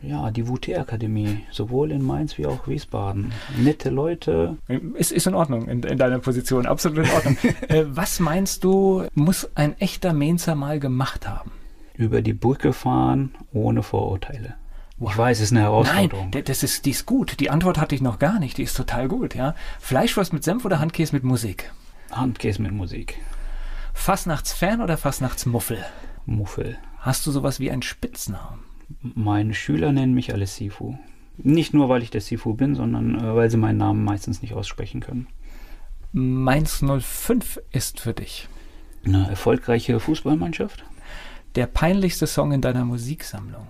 [0.03, 3.31] Ja, die WT-Akademie, sowohl in Mainz wie auch Wiesbaden.
[3.57, 4.57] Nette Leute.
[4.95, 7.37] Ist, ist in Ordnung in, in deiner Position, absolut in Ordnung.
[7.67, 11.51] äh, was meinst du, muss ein echter Mainzer mal gemacht haben?
[11.93, 14.55] Über die Brücke fahren, ohne Vorurteile.
[14.99, 16.29] Ich weiß, es ist eine Herausforderung.
[16.31, 17.39] Nein, das ist, die ist gut.
[17.39, 18.57] Die Antwort hatte ich noch gar nicht.
[18.57, 19.55] Die ist total gut, ja.
[19.79, 21.71] Fleischwurst mit Senf oder Handkäse mit Musik?
[22.11, 23.17] Handkäse mit Musik.
[23.93, 25.83] Fastnachtsfan oder Fastnachtsmuffel?
[26.25, 26.77] Muffel.
[26.99, 28.70] Hast du sowas wie einen Spitznamen?
[29.01, 30.97] Meine Schüler nennen mich alle Sifu.
[31.37, 34.53] Nicht nur, weil ich der Sifu bin, sondern äh, weil sie meinen Namen meistens nicht
[34.53, 35.27] aussprechen können.
[36.11, 38.47] Mainz 05 ist für dich.
[39.05, 40.83] Eine erfolgreiche Fußballmannschaft.
[41.55, 43.67] Der peinlichste Song in deiner Musiksammlung.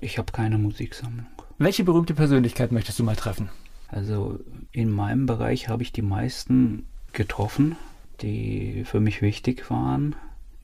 [0.00, 1.26] Ich habe keine Musiksammlung.
[1.58, 3.48] Welche berühmte Persönlichkeit möchtest du mal treffen?
[3.88, 4.38] Also
[4.70, 7.76] in meinem Bereich habe ich die meisten getroffen,
[8.20, 10.14] die für mich wichtig waren.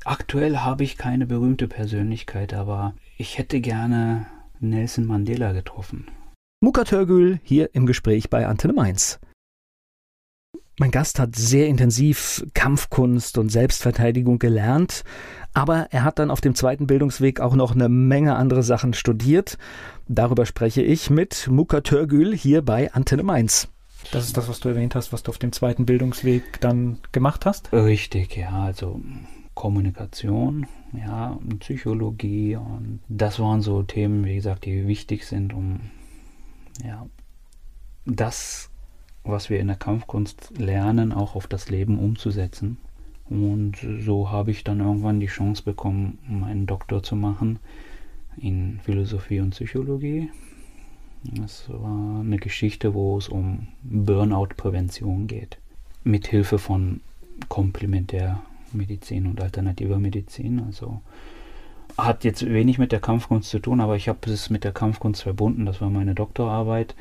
[0.05, 4.27] Aktuell habe ich keine berühmte Persönlichkeit, aber ich hätte gerne
[4.61, 6.09] Nelson Mandela getroffen.
[6.61, 9.19] Muka Törgül hier im Gespräch bei Antenne Mainz.
[10.79, 15.05] Mein Gast hat sehr intensiv Kampfkunst und Selbstverteidigung gelernt,
[15.55, 19.57] aber er hat dann auf dem zweiten Bildungsweg auch noch eine Menge andere Sachen studiert.
[20.09, 23.69] Darüber spreche ich mit Muka Törgül hier bei Antenne Mainz.
[24.11, 27.47] Das ist das, was du erwähnt hast, was du auf dem zweiten Bildungsweg dann gemacht
[27.47, 27.73] hast?
[27.73, 29.01] Richtig, ja, also
[29.55, 35.81] Kommunikation, ja, Psychologie und das waren so Themen, wie gesagt, die wichtig sind, um
[36.83, 37.07] ja,
[38.05, 38.71] das
[39.25, 42.77] was wir in der Kampfkunst lernen, auch auf das Leben umzusetzen.
[43.29, 47.59] Und so habe ich dann irgendwann die Chance bekommen, meinen Doktor zu machen
[48.37, 50.31] in Philosophie und Psychologie.
[51.23, 55.57] Das war eine Geschichte, wo es um Burnout-Prävention geht.
[56.05, 57.01] Mit Hilfe von
[58.75, 60.63] Komplementärmedizin und alternativer Medizin.
[60.67, 61.01] Also
[61.97, 65.23] hat jetzt wenig mit der Kampfkunst zu tun, aber ich habe es mit der Kampfkunst
[65.23, 65.65] verbunden.
[65.65, 66.95] Das war meine Doktorarbeit.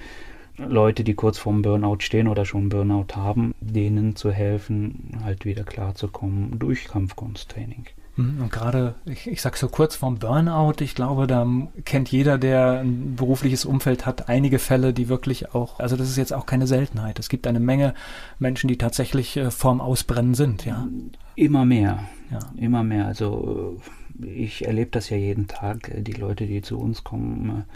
[0.58, 5.64] Leute, die kurz vorm Burnout stehen oder schon Burnout haben, denen zu helfen, halt wieder
[5.64, 7.86] klarzukommen durch Kampfkunsttraining.
[8.16, 11.48] Mhm, und gerade, ich, ich sage so kurz vorm Burnout, ich glaube, da
[11.86, 16.18] kennt jeder, der ein berufliches Umfeld hat, einige Fälle, die wirklich auch, also das ist
[16.18, 17.20] jetzt auch keine Seltenheit.
[17.20, 17.94] Es gibt eine Menge
[18.40, 20.88] Menschen, die tatsächlich äh, vorm Ausbrennen sind, ja.
[21.36, 22.40] Immer mehr, ja.
[22.58, 23.08] immer mehr.
[23.08, 23.80] Also
[24.22, 27.74] ich erlebe das ja jeden Tag, die Leute, die zu uns kommen, äh,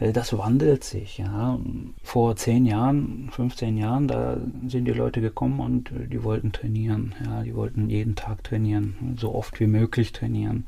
[0.00, 1.18] das wandelt sich.
[1.18, 1.58] Ja.
[2.02, 7.14] Vor 10 Jahren, 15 Jahren, da sind die Leute gekommen und äh, die wollten trainieren.
[7.24, 7.42] Ja.
[7.42, 10.66] Die wollten jeden Tag trainieren, so oft wie möglich trainieren.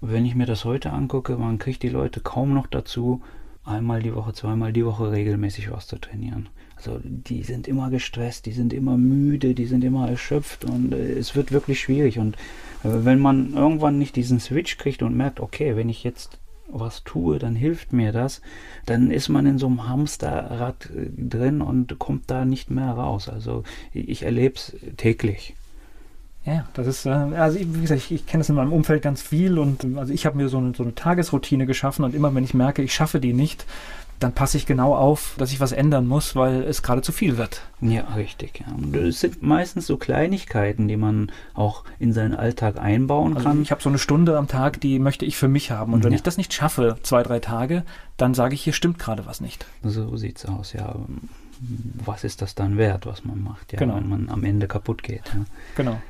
[0.00, 3.22] Wenn ich mir das heute angucke, man kriegt die Leute kaum noch dazu,
[3.64, 6.48] einmal die Woche, zweimal die Woche regelmäßig was zu trainieren.
[6.76, 11.12] Also die sind immer gestresst, die sind immer müde, die sind immer erschöpft und äh,
[11.12, 12.18] es wird wirklich schwierig.
[12.18, 12.36] Und
[12.82, 16.38] äh, wenn man irgendwann nicht diesen Switch kriegt und merkt, okay, wenn ich jetzt
[16.68, 18.40] was tue, dann hilft mir das,
[18.86, 23.28] dann ist man in so einem Hamsterrad drin und kommt da nicht mehr raus.
[23.28, 25.54] Also ich erlebe es täglich.
[26.44, 29.22] Ja, das ist, äh, also wie gesagt, ich, ich kenne das in meinem Umfeld ganz
[29.22, 32.42] viel und also ich habe mir so eine, so eine Tagesroutine geschaffen und immer wenn
[32.42, 33.64] ich merke, ich schaffe die nicht,
[34.22, 37.36] dann passe ich genau auf, dass ich was ändern muss, weil es gerade zu viel
[37.36, 37.62] wird.
[37.80, 38.60] Ja, richtig.
[38.66, 38.72] Ja.
[38.74, 43.62] Und es sind meistens so Kleinigkeiten, die man auch in seinen Alltag einbauen also kann.
[43.62, 45.92] Ich habe so eine Stunde am Tag, die möchte ich für mich haben.
[45.92, 46.16] Und wenn Ja.
[46.16, 47.84] ich das nicht schaffe, zwei, drei Tage,
[48.16, 49.66] dann sage ich, hier stimmt gerade was nicht.
[49.82, 50.94] So sieht's aus, ja.
[52.04, 53.94] Was ist das dann wert, was man macht, ja, Genau.
[53.96, 55.22] wenn man am Ende kaputt geht.
[55.32, 55.44] Ja.
[55.76, 56.00] Genau.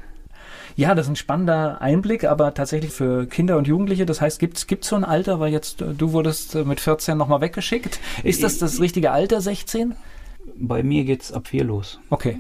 [0.77, 4.07] Ja, das ist ein spannender Einblick, aber tatsächlich für Kinder und Jugendliche.
[4.07, 7.17] Das heißt, gibt es so ein Alter, weil jetzt äh, du wurdest äh, mit 14
[7.17, 8.01] nochmal weggeschickt.
[8.23, 9.95] Ist das das richtige Alter, 16?
[10.57, 12.01] Bei mir geht's ab vier los.
[12.11, 12.39] Okay.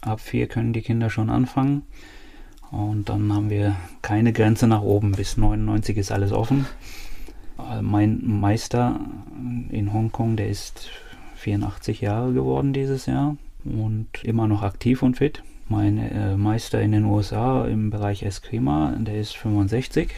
[0.00, 1.82] Ab vier können die Kinder schon anfangen.
[2.70, 5.12] Und dann haben wir keine Grenze nach oben.
[5.12, 6.66] Bis 99 ist alles offen.
[7.58, 9.00] Äh, Mein Meister
[9.70, 10.88] in Hongkong, der ist
[11.36, 15.42] 84 Jahre geworden dieses Jahr und immer noch aktiv und fit.
[15.68, 20.10] Mein äh, Meister in den USA im Bereich Eskrima, der ist 65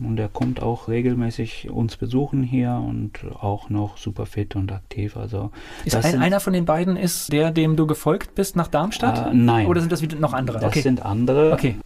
[0.00, 5.16] und der kommt auch regelmäßig uns besuchen hier und auch noch super fit und aktiv.
[5.16, 5.50] Also
[5.84, 9.32] Ist ein, einer von den beiden ist der, dem du gefolgt bist nach Darmstadt?
[9.32, 9.66] Äh, nein.
[9.66, 10.58] Oder sind das wieder noch andere?
[10.58, 10.80] Das okay.
[10.80, 11.52] sind andere.
[11.52, 11.76] okay.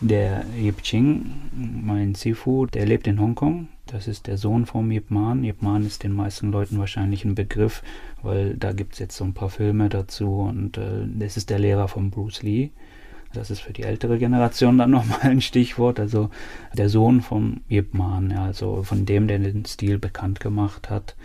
[0.00, 3.66] Der Yip Ching, mein Sifu, der lebt in Hongkong.
[3.86, 5.42] Das ist der Sohn vom Yip Man.
[5.42, 7.82] Yip Man ist den meisten Leuten wahrscheinlich ein Begriff,
[8.22, 11.58] weil da gibt es jetzt so ein paar Filme dazu und äh, das ist der
[11.58, 12.70] Lehrer von Bruce Lee.
[13.32, 15.98] Das ist für die ältere Generation dann nochmal ein Stichwort.
[15.98, 16.30] Also
[16.74, 21.16] der Sohn von Yip Man, ja, also von dem, der den Stil bekannt gemacht hat.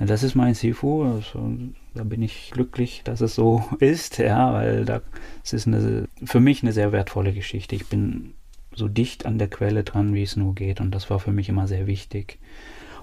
[0.00, 1.02] Das ist mein Sifu.
[1.02, 1.52] Also,
[1.94, 5.02] da bin ich glücklich, dass es so ist, ja, weil da
[5.44, 7.74] es ist eine, für mich eine sehr wertvolle Geschichte.
[7.74, 8.34] Ich bin
[8.74, 11.48] so dicht an der Quelle dran, wie es nur geht, und das war für mich
[11.48, 12.38] immer sehr wichtig.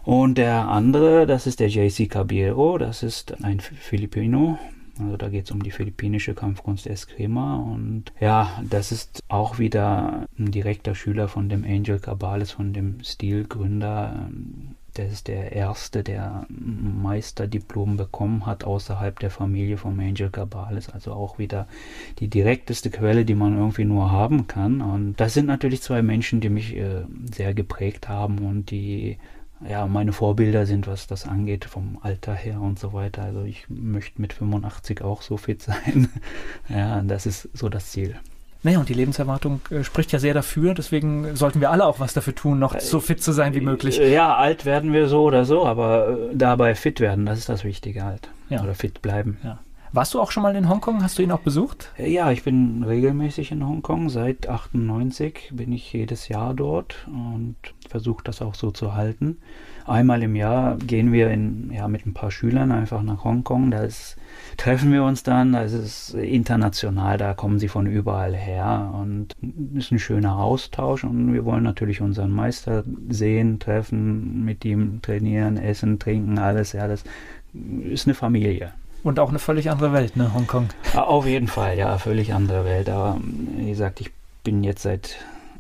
[0.04, 4.60] Und der andere, das ist der JC Caballero, das ist ein Filipino.
[5.00, 10.26] Also da geht es um die philippinische Kampfkunst Eskrima und ja, das ist auch wieder
[10.40, 14.30] ein direkter Schüler von dem Angel Cabales, von dem Stilgründer.
[14.98, 20.90] Der ist der Erste, der Meisterdiplom bekommen hat außerhalb der Familie von Angel Cabales.
[20.90, 21.68] Also auch wieder
[22.20, 24.82] die direkteste Quelle, die man irgendwie nur haben kann.
[24.82, 29.18] Und das sind natürlich zwei Menschen, die mich äh, sehr geprägt haben und die
[29.68, 33.24] ja, meine Vorbilder sind, was das angeht, vom Alter her und so weiter.
[33.24, 36.10] Also ich möchte mit 85 auch so fit sein.
[36.70, 38.16] ja, das ist so das Ziel.
[38.66, 42.16] Naja, und die Lebenserwartung äh, spricht ja sehr dafür, deswegen sollten wir alle auch was
[42.16, 44.00] dafür tun, noch so fit zu sein wie möglich.
[44.00, 47.48] Äh, Ja, alt werden wir so oder so, aber äh, dabei fit werden, das ist
[47.48, 48.28] das Wichtige halt.
[48.50, 48.64] Ja.
[48.64, 49.38] Oder fit bleiben.
[49.44, 49.60] Ja.
[49.96, 51.02] Warst du auch schon mal in Hongkong?
[51.02, 51.94] Hast du ihn auch besucht?
[51.98, 54.10] Äh, Ja, ich bin regelmäßig in Hongkong.
[54.10, 57.56] Seit 98 bin ich jedes Jahr dort und
[57.88, 59.38] versuche das auch so zu halten.
[59.86, 63.72] Einmal im Jahr gehen wir in, ja, mit ein paar Schülern einfach nach Hongkong.
[63.72, 64.18] Da ist,
[64.58, 65.54] treffen wir uns dann.
[65.54, 69.34] Das ist international, da kommen sie von überall her und
[69.76, 71.06] ist ein schöner Austausch.
[71.06, 76.74] Und wir wollen natürlich unseren Meister sehen, treffen, mit ihm trainieren, essen, trinken, alles.
[76.74, 77.06] Ja, das
[77.54, 78.74] ist eine Familie.
[79.06, 80.70] Und auch eine völlig andere Welt, ne, Hongkong.
[80.96, 82.90] Auf jeden Fall, ja, völlig andere Welt.
[82.90, 83.20] Aber
[83.56, 84.10] wie gesagt, ich
[84.44, 85.18] bin jetzt seit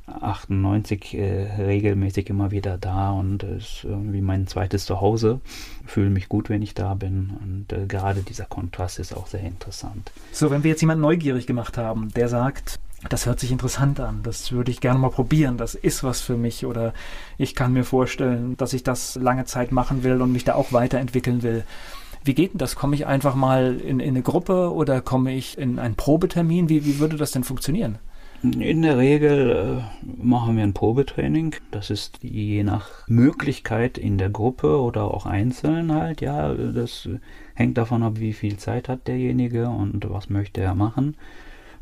[0.07, 5.41] 98 äh, regelmäßig immer wieder da und es ist irgendwie mein zweites Zuhause.
[5.85, 9.41] Fühle mich gut, wenn ich da bin und äh, gerade dieser Kontrast ist auch sehr
[9.41, 10.11] interessant.
[10.31, 12.79] So, wenn wir jetzt jemanden neugierig gemacht haben, der sagt,
[13.09, 16.35] das hört sich interessant an, das würde ich gerne mal probieren, das ist was für
[16.35, 16.95] mich oder
[17.37, 20.73] ich kann mir vorstellen, dass ich das lange Zeit machen will und mich da auch
[20.73, 21.63] weiterentwickeln will.
[22.26, 22.76] Wie geht denn das?
[22.76, 26.69] Komme ich einfach mal in, in eine Gruppe oder komme ich in einen Probetermin?
[26.69, 27.99] Wie, wie würde das denn funktionieren?
[28.41, 31.55] In der Regel äh, machen wir ein Probetraining.
[31.69, 36.21] Das ist je nach Möglichkeit in der Gruppe oder auch einzeln halt.
[36.21, 37.07] Ja, das
[37.53, 41.17] hängt davon ab, wie viel Zeit hat derjenige und was möchte er machen.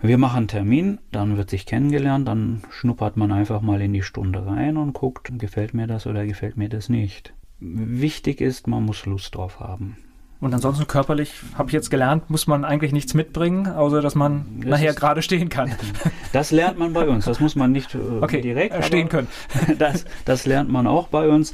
[0.01, 4.03] Wir machen einen Termin, dann wird sich kennengelernt, dann schnuppert man einfach mal in die
[4.03, 7.33] Stunde rein und guckt, gefällt mir das oder gefällt mir das nicht.
[7.61, 9.95] Wichtig ist, man muss Lust drauf haben.
[10.43, 14.43] Und ansonsten körperlich, habe ich jetzt gelernt, muss man eigentlich nichts mitbringen, außer dass man
[14.59, 15.71] Das nachher gerade stehen kann.
[16.33, 17.23] Das lernt man bei uns.
[17.23, 19.29] Das muss man nicht äh, Okay, direkt äh, stehen können.
[19.79, 21.53] Das, das lernt man auch bei uns.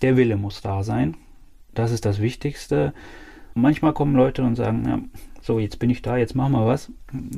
[0.00, 1.18] Der Wille muss da sein.
[1.74, 2.94] Das ist das Wichtigste.
[3.52, 4.98] Manchmal kommen Leute und sagen, ja,
[5.42, 6.90] so, jetzt bin ich da, jetzt machen wir was.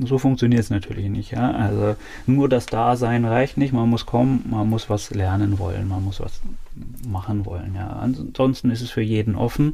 [0.05, 1.31] So funktioniert es natürlich nicht.
[1.31, 1.51] Ja?
[1.51, 3.73] Also nur das Dasein reicht nicht.
[3.73, 6.39] Man muss kommen, man muss was lernen wollen, man muss was
[7.05, 7.75] machen wollen.
[7.75, 7.89] Ja?
[7.89, 9.73] Ansonsten ist es für jeden offen.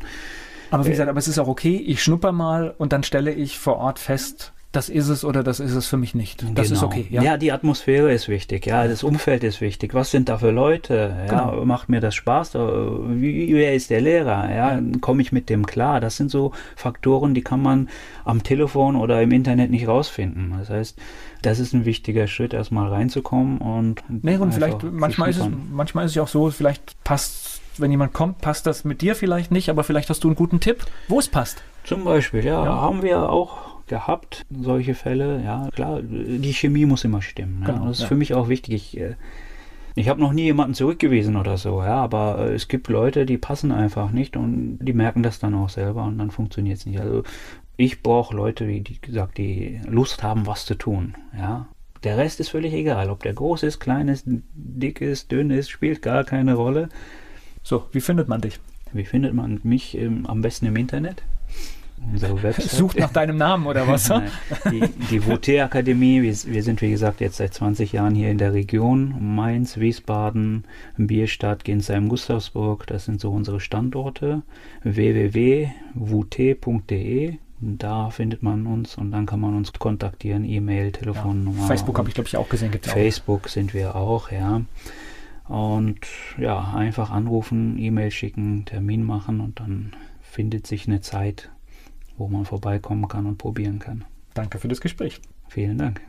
[0.74, 3.60] Aber wie gesagt, aber es ist auch okay, ich schnupper mal und dann stelle ich
[3.60, 6.42] vor Ort fest, das ist es oder das ist es für mich nicht.
[6.56, 6.80] Das genau.
[6.80, 7.06] ist okay.
[7.12, 7.22] Ja?
[7.22, 7.38] ja?
[7.38, 9.94] die Atmosphäre ist wichtig, ja, das Umfeld ist wichtig.
[9.94, 11.16] Was sind da für Leute?
[11.28, 11.66] Ja, genau.
[11.66, 12.56] macht mir das Spaß?
[12.56, 14.52] Wie, wer ist der Lehrer?
[14.52, 16.02] Ja, komme ich mit dem klar?
[16.02, 17.88] Das sind so Faktoren, die kann man
[18.26, 20.56] am Telefon oder im Internet nicht rausfinden.
[20.58, 20.98] Das heißt,
[21.44, 24.02] das ist ein wichtiger Schritt, erstmal reinzukommen und.
[24.10, 27.92] Nee, und vielleicht, manchmal ist, es, manchmal ist es ja auch so, vielleicht passt, wenn
[27.92, 30.86] jemand kommt, passt das mit dir vielleicht nicht, aber vielleicht hast du einen guten Tipp,
[31.08, 31.64] wo es passt.
[31.84, 32.82] Zum Beispiel, ja, ja.
[32.82, 35.42] haben wir auch gehabt, solche Fälle.
[35.44, 37.62] Ja, klar, die Chemie muss immer stimmen.
[37.62, 37.74] Ja.
[37.74, 38.08] Genau, das ist ja.
[38.08, 38.74] für mich auch wichtig.
[38.74, 39.16] Ich, äh,
[39.96, 43.38] ich habe noch nie jemanden zurückgewiesen oder so, ja, aber äh, es gibt Leute, die
[43.38, 47.00] passen einfach nicht und die merken das dann auch selber und dann funktioniert es nicht.
[47.00, 47.24] Also
[47.78, 51.68] ich brauche Leute, wie die gesagt, die Lust haben, was zu tun, ja.
[52.04, 55.70] Der Rest ist völlig egal, ob der groß ist, klein ist, dick ist, dünn ist,
[55.70, 56.90] spielt gar keine Rolle.
[57.64, 58.60] So, wie findet man dich?
[58.92, 61.24] Wie findet man mich ähm, am besten im Internet?
[62.12, 62.70] unsere Website.
[62.70, 64.06] Sucht nach deinem Namen oder was?
[64.72, 68.52] die die Voté-Akademie, wir, wir, sind wie gesagt jetzt seit 20 Jahren hier in der
[68.54, 69.36] Region.
[69.36, 70.66] Mainz, Wiesbaden,
[70.98, 74.42] Bierstadt, Ginsheim, Gustavsburg, das sind so unsere Standorte.
[74.84, 81.62] www.voté.de da findet man uns und dann kann man uns kontaktieren, E-Mail, Telefonnummer.
[81.62, 82.72] Ja, Facebook habe ich glaube ich auch gesehen.
[82.72, 83.50] Gibt's Facebook auch.
[83.50, 84.60] sind wir auch, ja.
[85.48, 86.00] Und
[86.38, 91.52] ja, einfach anrufen, E-Mail schicken, Termin machen und dann findet sich eine Zeit,
[92.18, 94.06] wo man vorbeikommen kann und probieren kann.
[94.34, 95.20] Danke für das Gespräch.
[95.50, 96.02] Vielen Dank.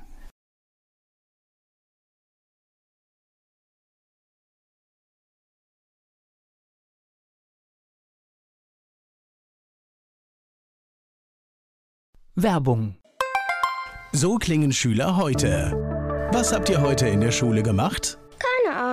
[12.36, 12.96] Werbung.
[14.12, 15.72] So klingen Schüler heute.
[16.32, 18.18] Was habt ihr heute in der Schule gemacht?